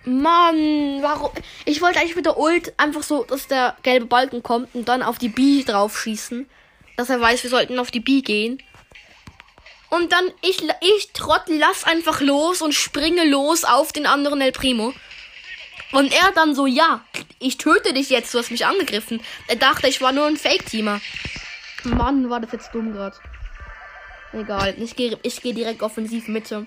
Mann, 0.04 1.02
warum? 1.02 1.32
Ich 1.66 1.82
wollte 1.82 2.00
eigentlich 2.00 2.16
mit 2.16 2.26
der 2.26 2.38
Ult 2.38 2.74
einfach 2.78 3.04
so, 3.04 3.24
dass 3.24 3.48
der 3.48 3.78
gelbe 3.84 4.08
Balken 4.08 4.42
kommt 4.42 4.74
und 4.74 4.90
dann 4.90 5.04
auf 5.04 5.20
die 5.20 5.30
B 5.30 5.64
drauf 5.64 6.00
schießen. 6.00 6.50
Dass 6.98 7.10
er 7.10 7.22
weiß, 7.22 7.44
wir 7.44 7.50
sollten 7.50 7.80
auf 7.80 7.92
die 7.92 8.00
B 8.00 8.22
gehen. 8.22 8.62
Und 9.90 10.12
dann, 10.12 10.26
ich, 10.42 10.64
ich 10.82 11.12
Trottel, 11.14 11.60
lass 11.60 11.84
einfach 11.84 12.22
los 12.22 12.62
und 12.62 12.74
springe 12.74 13.26
los 13.26 13.64
auf 13.64 13.92
den 13.92 14.06
anderen 14.06 14.42
El 14.42 14.52
Primo. 14.52 14.94
Und 15.92 16.14
er 16.14 16.32
dann 16.32 16.56
so, 16.56 16.66
ja, 16.66 17.04
ich 17.40 17.58
töte 17.58 17.94
dich 17.94 18.10
jetzt, 18.10 18.34
du 18.34 18.40
hast 18.40 18.52
mich 18.52 18.66
angegriffen. 18.66 19.22
Er 19.48 19.58
dachte, 19.58 19.88
ich 19.88 20.02
war 20.02 20.14
nur 20.14 20.26
ein 20.26 20.38
Fake-Teamer. 20.38 21.02
Mann, 21.84 22.30
war 22.30 22.40
das 22.40 22.54
jetzt 22.54 22.74
dumm 22.74 22.94
gerade. 22.94 23.18
Egal, 24.34 24.76
ich 24.78 24.96
gehe 24.96 25.17
ich 25.24 25.41
geh 25.41 25.54
direkt 25.54 25.82
offensiv 25.82 26.28
Mitte. 26.28 26.65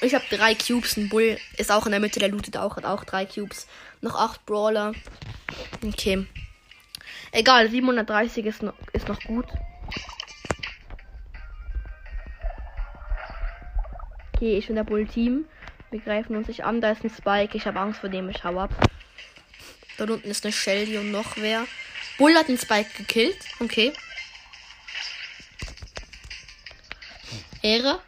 Ich 0.00 0.14
habe 0.14 0.24
drei 0.30 0.54
Cubes. 0.54 0.96
Ein 0.96 1.08
Bull 1.08 1.38
ist 1.56 1.72
auch 1.72 1.86
in 1.86 1.90
der 1.90 2.00
Mitte, 2.00 2.20
der 2.20 2.28
lootet 2.28 2.56
auch, 2.56 2.76
hat 2.76 2.84
auch 2.84 3.04
drei 3.04 3.26
Cubes. 3.26 3.66
Noch 4.00 4.14
acht 4.14 4.46
Brawler. 4.46 4.92
Okay. 5.84 6.26
Egal, 7.32 7.68
730 7.68 8.46
ist 8.46 8.62
noch, 8.62 8.74
ist 8.92 9.08
noch 9.08 9.20
gut. 9.20 9.46
Okay, 14.34 14.56
ich 14.56 14.68
bin 14.68 14.76
der 14.76 14.84
Bull-Team. 14.84 15.46
Wir 15.90 16.00
greifen 16.00 16.36
uns 16.36 16.46
nicht 16.46 16.64
an. 16.64 16.80
Da 16.80 16.92
ist 16.92 17.02
ein 17.02 17.10
Spike. 17.10 17.56
Ich 17.56 17.66
habe 17.66 17.80
Angst 17.80 18.00
vor 18.00 18.08
dem. 18.08 18.28
Ich 18.28 18.44
hau 18.44 18.56
ab. 18.58 18.70
Da 19.96 20.04
unten 20.04 20.28
ist 20.28 20.44
eine 20.44 20.52
Shelly 20.52 20.96
und 20.96 21.10
noch 21.10 21.36
wer. 21.36 21.66
Bull 22.18 22.34
hat 22.34 22.46
den 22.46 22.56
Spike 22.58 22.90
gekillt. 22.96 23.38
Okay. 23.58 23.92
Ehre. 27.68 28.00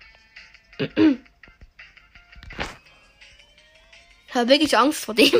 Ich 4.28 4.34
habe 4.34 4.48
wirklich 4.48 4.78
Angst 4.78 5.04
vor 5.04 5.14
dem. 5.14 5.30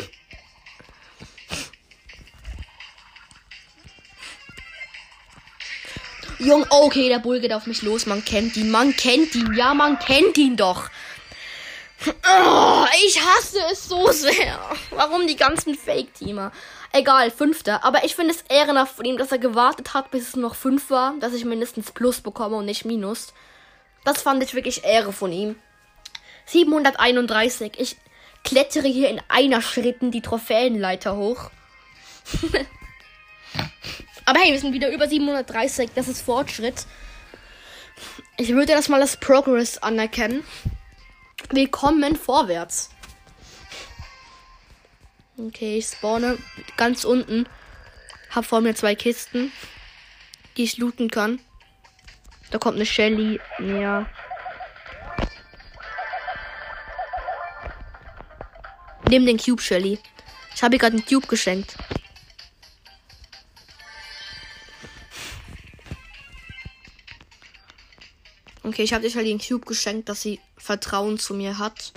Jung, 6.39 6.67
okay, 6.69 7.09
der 7.09 7.19
Bull 7.19 7.41
geht 7.41 7.53
auf 7.53 7.67
mich 7.67 7.81
los. 7.83 8.05
Man 8.05 8.25
kennt 8.25 8.57
ihn, 8.57 8.71
man 8.71 8.95
kennt 8.95 9.35
ihn. 9.35 9.55
Ja, 9.55 9.73
man 9.73 9.99
kennt 9.99 10.37
ihn 10.37 10.57
doch. 10.57 10.91
Oh, 12.07 12.85
ich 13.07 13.21
hasse 13.23 13.59
es 13.71 13.89
so 13.89 14.11
sehr. 14.11 14.59
Warum 14.91 15.27
die 15.27 15.37
ganzen 15.37 15.75
Fake-Teamer? 15.75 16.53
Egal, 16.93 17.31
fünfter. 17.31 17.85
Aber 17.85 18.05
ich 18.05 18.17
finde 18.17 18.35
es 18.35 18.43
ehrenhaft 18.49 18.97
von 18.97 19.05
ihm, 19.05 19.17
dass 19.17 19.33
er 19.33 19.39
gewartet 19.39 19.95
hat, 19.95 20.11
bis 20.11 20.29
es 20.29 20.37
noch 20.37 20.55
fünf 20.55 20.91
war, 20.91 21.15
dass 21.21 21.35
ich 21.35 21.45
mindestens 21.45 21.93
Plus 21.93 22.21
bekomme 22.21 22.57
und 22.57 22.67
nicht 22.67 22.85
Minus. 22.85 23.33
Das 24.05 24.23
fand 24.23 24.43
ich 24.43 24.55
wirklich 24.55 24.85
Ehre 24.85 25.13
von 25.13 25.33
ihm. 25.33 25.57
731. 26.47 27.73
Ich, 27.79 27.97
klettere 28.45 28.89
hier 28.89 29.09
in 29.11 29.21
einer 29.29 29.63
Schritten 29.63 30.11
die 30.11 30.23
Trophäenleiter 30.23 31.17
hoch. 31.17 31.51
Aber 34.25 34.39
hey, 34.39 34.53
wir 34.53 34.61
sind 34.61 34.73
wieder 34.73 34.91
über 34.93 35.09
730. 35.09 35.91
Das 35.95 36.09
ist 36.09 36.23
Fortschritt. 36.23 36.87
Ich 38.37 38.51
würde 38.51 38.73
das 38.73 38.89
mal 38.89 39.01
als 39.01 39.17
Progress 39.17 39.79
anerkennen. 39.79 40.45
Willkommen 41.51 42.17
vorwärts. 42.17 42.91
Okay, 45.37 45.79
ich 45.79 45.87
spawne 45.87 46.39
ganz 46.77 47.05
unten. 47.05 47.47
Hab 48.31 48.45
vor 48.45 48.61
mir 48.61 48.75
zwei 48.75 48.95
Kisten, 48.95 49.53
die 50.57 50.65
ich 50.65 50.77
looten 50.79 51.11
kann. 51.11 51.41
Da 52.51 52.59
kommt 52.59 52.77
eine 52.77 52.87
Shelly 52.87 53.41
näher. 53.59 54.07
Nimm 59.09 59.27
den 59.27 59.39
Cube, 59.39 59.63
Shelly. 59.63 59.99
Ich 60.55 60.63
habe 60.63 60.75
ihr 60.75 60.79
gerade 60.79 60.97
einen 60.97 61.05
Cube 61.05 61.27
geschenkt. 61.27 61.77
Okay, 68.63 68.83
ich 68.83 68.93
habe 68.93 69.03
dir 69.03 69.11
Shelly 69.11 69.31
einen 69.31 69.41
Cube 69.41 69.67
geschenkt, 69.67 70.09
dass 70.09 70.23
sie 70.23 70.41
Vertrauen 70.57 71.19
zu 71.19 71.35
mir 71.35 71.59
hat. 71.59 71.93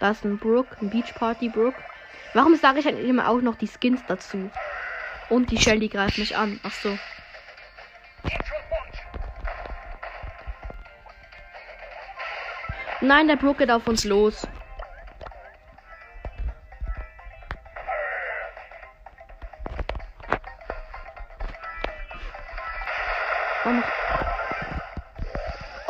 Da 0.00 0.10
ist 0.10 0.24
ein 0.24 0.38
Brook, 0.38 0.66
ein 0.80 0.90
Beach 0.90 1.14
Party 1.14 1.48
Brook. 1.48 1.74
Warum 2.34 2.56
sage 2.56 2.80
ich 2.80 2.88
eigentlich 2.88 3.08
immer 3.08 3.28
auch 3.28 3.40
noch 3.40 3.56
die 3.56 3.68
Skins 3.68 4.00
dazu? 4.08 4.50
Und 5.28 5.50
die 5.50 5.58
Shelly 5.58 5.88
greift 5.88 6.18
mich 6.18 6.36
an. 6.36 6.60
Ach 6.62 6.72
so. 6.72 6.98
Nein, 13.00 13.26
der 13.26 13.36
Brook 13.36 13.58
geht 13.58 13.70
auf 13.70 13.86
uns 13.88 14.04
los. 14.04 14.46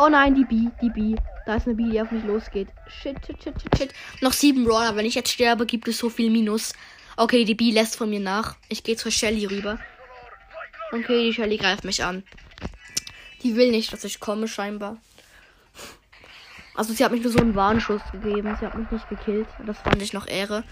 Oh, 0.04 0.08
nein, 0.08 0.34
die 0.34 0.44
B, 0.44 0.68
die 0.80 0.90
B. 0.90 1.14
Da 1.46 1.54
ist 1.54 1.66
eine 1.66 1.76
B, 1.76 1.84
die 1.84 2.00
auf 2.00 2.10
mich 2.10 2.24
losgeht. 2.24 2.66
Shit, 2.88 3.24
shit, 3.24 3.40
shit, 3.40 3.54
shit, 3.60 3.78
shit. 3.78 3.94
Noch 4.20 4.32
sieben 4.32 4.64
Brawler. 4.64 4.96
Wenn 4.96 5.06
ich 5.06 5.14
jetzt 5.14 5.30
sterbe, 5.30 5.64
gibt 5.64 5.86
es 5.86 5.98
so 5.98 6.08
viel 6.08 6.28
Minus. 6.28 6.72
Okay, 7.22 7.44
die 7.44 7.54
B 7.54 7.70
lässt 7.70 7.94
von 7.94 8.10
mir 8.10 8.18
nach. 8.18 8.56
Ich 8.68 8.82
gehe 8.82 8.96
zur 8.96 9.12
Shelly 9.12 9.46
rüber. 9.46 9.78
Okay, 10.90 11.22
die 11.22 11.32
Shelly 11.32 11.56
greift 11.56 11.84
mich 11.84 12.02
an. 12.02 12.24
Die 13.44 13.54
will 13.54 13.70
nicht, 13.70 13.92
dass 13.92 14.02
ich 14.02 14.18
komme, 14.18 14.48
scheinbar. 14.48 14.96
Also 16.74 16.92
sie 16.92 17.04
hat 17.04 17.12
mich 17.12 17.22
nur 17.22 17.30
so 17.30 17.38
einen 17.38 17.54
Warnschuss 17.54 18.02
gegeben. 18.10 18.56
Sie 18.58 18.66
hat 18.66 18.76
mich 18.76 18.90
nicht 18.90 19.08
gekillt. 19.08 19.46
Das 19.64 19.78
fand 19.78 20.02
ich 20.02 20.12
noch 20.12 20.26
Ehre. 20.26 20.64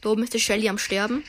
Da 0.00 0.08
oben 0.08 0.22
ist 0.22 0.32
die 0.32 0.40
Shelly 0.40 0.70
am 0.70 0.78
Sterben. 0.78 1.22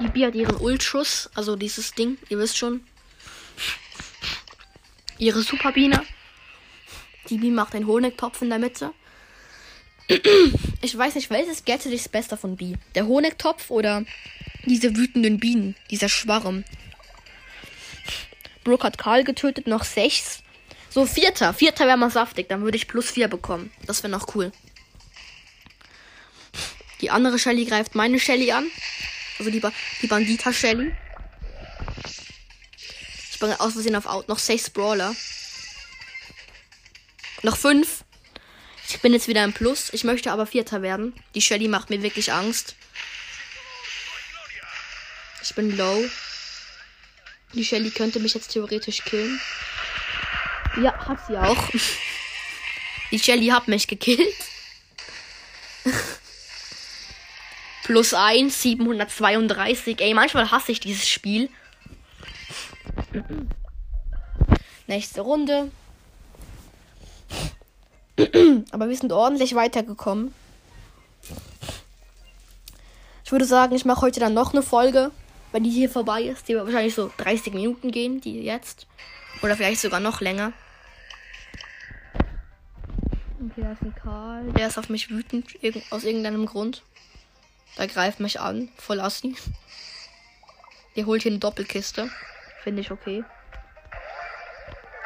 Die 0.00 0.08
Bi 0.08 0.22
hat 0.22 0.34
ihren 0.34 0.56
Ultschuss. 0.56 1.30
Also 1.36 1.54
dieses 1.54 1.92
Ding. 1.92 2.18
Ihr 2.28 2.40
wisst 2.40 2.58
schon. 2.58 2.84
Ihre 5.16 5.42
Superbiene. 5.42 6.04
Die 7.28 7.38
Bi 7.38 7.50
macht 7.50 7.74
einen 7.74 7.86
Honigtopf 7.86 8.42
in 8.42 8.50
der 8.50 8.58
Mitte. 8.58 8.92
Ich 10.82 10.96
weiß 10.96 11.16
nicht, 11.16 11.30
welches 11.30 11.64
Gadget 11.64 11.92
ist 11.92 12.12
besser 12.12 12.36
von 12.36 12.56
B? 12.56 12.74
Der 12.94 13.06
Honigtopf 13.06 13.70
oder 13.70 14.04
diese 14.64 14.96
wütenden 14.96 15.40
Bienen? 15.40 15.74
Dieser 15.90 16.08
Schwarm. 16.08 16.64
Brooke 18.62 18.84
hat 18.84 18.98
Karl 18.98 19.24
getötet, 19.24 19.66
noch 19.66 19.84
sechs. 19.84 20.42
So, 20.90 21.06
vierter. 21.06 21.52
Vierter 21.54 21.86
wäre 21.86 21.96
mal 21.96 22.10
saftig. 22.10 22.48
Dann 22.48 22.62
würde 22.62 22.76
ich 22.76 22.88
plus 22.88 23.10
vier 23.10 23.28
bekommen. 23.28 23.70
Das 23.86 24.02
wäre 24.02 24.10
noch 24.10 24.34
cool. 24.34 24.52
Die 27.00 27.10
andere 27.10 27.38
Shelly 27.38 27.64
greift 27.64 27.94
meine 27.94 28.18
Shelly 28.18 28.52
an. 28.52 28.66
Also 29.38 29.50
die, 29.50 29.60
ba 29.60 29.72
die 30.00 30.06
Bandita 30.06 30.52
Shelly. 30.52 30.94
Ich 33.30 33.38
bringe 33.38 33.60
aus 33.60 33.74
Versehen 33.74 33.96
auf 33.96 34.06
Out. 34.06 34.28
Noch 34.28 34.38
sechs 34.38 34.70
Brawler. 34.70 35.14
Noch 37.46 37.56
fünf. 37.56 38.02
Ich 38.88 39.00
bin 39.02 39.12
jetzt 39.12 39.28
wieder 39.28 39.44
im 39.44 39.52
Plus. 39.52 39.92
Ich 39.92 40.02
möchte 40.02 40.32
aber 40.32 40.46
Vierter 40.46 40.82
werden. 40.82 41.14
Die 41.36 41.40
Shelly 41.40 41.68
macht 41.68 41.90
mir 41.90 42.02
wirklich 42.02 42.32
Angst. 42.32 42.74
Ich 45.44 45.54
bin 45.54 45.76
low. 45.76 46.04
Die 47.52 47.64
Shelly 47.64 47.90
könnte 47.90 48.18
mich 48.18 48.34
jetzt 48.34 48.48
theoretisch 48.48 49.04
killen. 49.04 49.40
Ja, 50.82 50.92
hat 51.06 51.24
sie 51.28 51.38
auch. 51.38 51.68
Die 53.12 53.18
Shelly 53.20 53.46
hat 53.46 53.68
mich 53.68 53.86
gekillt. 53.86 54.34
Plus 57.84 58.12
1, 58.12 58.60
732. 58.60 60.00
Ey, 60.00 60.14
manchmal 60.14 60.50
hasse 60.50 60.72
ich 60.72 60.80
dieses 60.80 61.08
Spiel. 61.08 61.48
Nächste 64.88 65.20
Runde. 65.20 65.70
Aber 68.70 68.88
wir 68.88 68.96
sind 68.96 69.12
ordentlich 69.12 69.54
weitergekommen. 69.54 70.34
Ich 73.24 73.32
würde 73.32 73.44
sagen, 73.44 73.74
ich 73.74 73.84
mache 73.84 74.02
heute 74.02 74.20
dann 74.20 74.34
noch 74.34 74.52
eine 74.52 74.62
Folge, 74.62 75.10
wenn 75.52 75.64
die 75.64 75.70
hier 75.70 75.90
vorbei 75.90 76.22
ist. 76.22 76.48
Die 76.48 76.54
wird 76.54 76.64
wahrscheinlich 76.64 76.94
so 76.94 77.10
30 77.16 77.52
Minuten 77.52 77.90
gehen, 77.90 78.20
die 78.20 78.40
jetzt. 78.42 78.86
Oder 79.42 79.56
vielleicht 79.56 79.80
sogar 79.80 80.00
noch 80.00 80.20
länger. 80.20 80.52
Okay, 83.38 83.62
da 83.62 83.72
ist 83.72 83.82
ein 83.82 83.94
Karl. 83.94 84.52
Der 84.52 84.68
ist 84.68 84.78
auf 84.78 84.88
mich 84.88 85.10
wütend, 85.10 85.48
aus 85.90 86.04
irgendeinem 86.04 86.46
Grund. 86.46 86.82
Der 87.76 87.86
greift 87.86 88.20
mich 88.20 88.40
an, 88.40 88.70
voll 88.76 89.00
assi. 89.00 89.36
Der 90.94 91.04
holt 91.04 91.22
hier 91.22 91.32
eine 91.32 91.40
Doppelkiste. 91.40 92.10
Finde 92.62 92.80
ich 92.80 92.90
okay. 92.90 93.24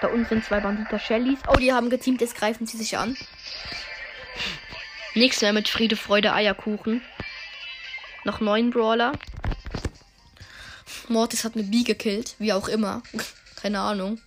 Da 0.00 0.08
unten 0.08 0.26
sind 0.26 0.44
zwei 0.44 0.60
Banditer 0.60 0.98
Shellys. 0.98 1.38
Oh, 1.48 1.56
die 1.56 1.72
haben 1.72 1.90
geteamt, 1.90 2.20
jetzt 2.20 2.34
greifen 2.34 2.66
sie 2.66 2.78
sich 2.78 2.96
an. 2.96 3.16
Nichts 5.14 5.42
mehr 5.42 5.52
mit 5.52 5.68
Friede, 5.68 5.96
Freude, 5.96 6.32
Eierkuchen. 6.32 7.02
Noch 8.24 8.40
neun 8.40 8.70
Brawler. 8.70 9.12
Mortis 11.08 11.44
hat 11.44 11.54
eine 11.54 11.64
Bee 11.64 11.82
gekillt, 11.82 12.36
wie 12.38 12.52
auch 12.52 12.68
immer. 12.68 13.02
Keine 13.56 13.80
Ahnung. 13.80 14.20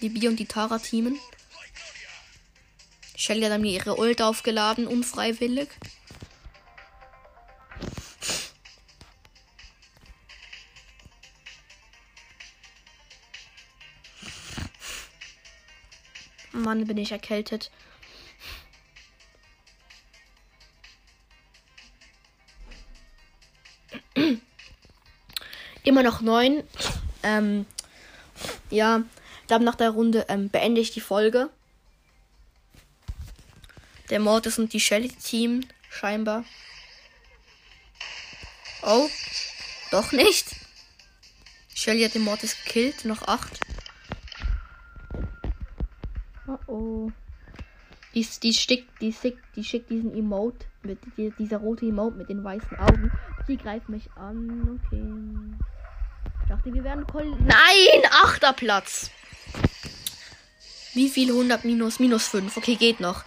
Die 0.00 0.08
Bee 0.08 0.28
und 0.28 0.36
die 0.36 0.46
Tara 0.46 0.78
teamen. 0.78 1.18
Shelly 3.16 3.46
hat 3.46 3.60
mir 3.60 3.72
ihre 3.72 3.98
Ult 3.98 4.20
aufgeladen, 4.22 4.86
unfreiwillig. 4.86 5.68
Mann, 16.52 16.86
bin 16.86 16.96
ich 16.96 17.12
erkältet. 17.12 17.70
Immer 25.84 26.02
noch 26.02 26.20
neun. 26.20 26.64
Ähm, 27.22 27.66
ja, 28.70 29.04
glaube, 29.50 29.64
nach 29.64 29.74
der 29.74 29.90
Runde 29.90 30.26
ähm, 30.28 30.48
beende 30.48 30.80
ich 30.80 30.92
die 30.92 31.00
Folge. 31.00 31.50
Der 34.08 34.20
Mortis 34.20 34.60
und 34.60 34.72
die 34.72 34.78
Shelly-Team, 34.78 35.66
scheinbar. 35.90 36.44
Oh, 38.82 39.08
doch 39.90 40.12
nicht. 40.12 40.46
Shelly 41.74 42.04
hat 42.04 42.14
den 42.14 42.22
Mortis 42.22 42.56
gekillt, 42.64 43.04
noch 43.04 43.22
acht. 43.22 43.58
Die, 48.20 48.28
die, 48.42 48.52
schickt, 48.52 49.00
die, 49.00 49.14
schickt, 49.14 49.38
die 49.56 49.64
schickt 49.64 49.88
diesen 49.88 50.14
Emote, 50.14 50.66
mit 50.82 50.98
die, 51.16 51.32
dieser 51.38 51.56
rote 51.56 51.86
Emote 51.86 52.18
mit 52.18 52.28
den 52.28 52.44
weißen 52.44 52.78
Augen. 52.78 53.10
Die 53.48 53.56
greift 53.56 53.88
mich 53.88 54.10
an. 54.14 54.78
Okay. 54.84 55.02
Ich 56.42 56.48
dachte, 56.50 56.74
wir 56.74 56.84
werden 56.84 57.06
Kol 57.06 57.30
Nein! 57.30 58.10
Achter 58.22 58.52
Platz. 58.52 59.10
Wie 60.92 61.08
viel? 61.08 61.30
100 61.30 61.64
minus? 61.64 61.98
Minus 61.98 62.28
5. 62.28 62.54
Okay, 62.58 62.76
geht 62.76 63.00
noch. 63.00 63.24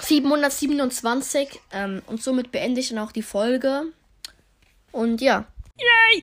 727. 0.00 1.60
Ähm, 1.70 2.02
und 2.06 2.20
somit 2.20 2.50
beende 2.50 2.80
ich 2.80 2.88
dann 2.88 2.98
auch 2.98 3.12
die 3.12 3.22
Folge. 3.22 3.92
Und 4.90 5.20
ja. 5.20 5.44
Yay! 5.78 6.22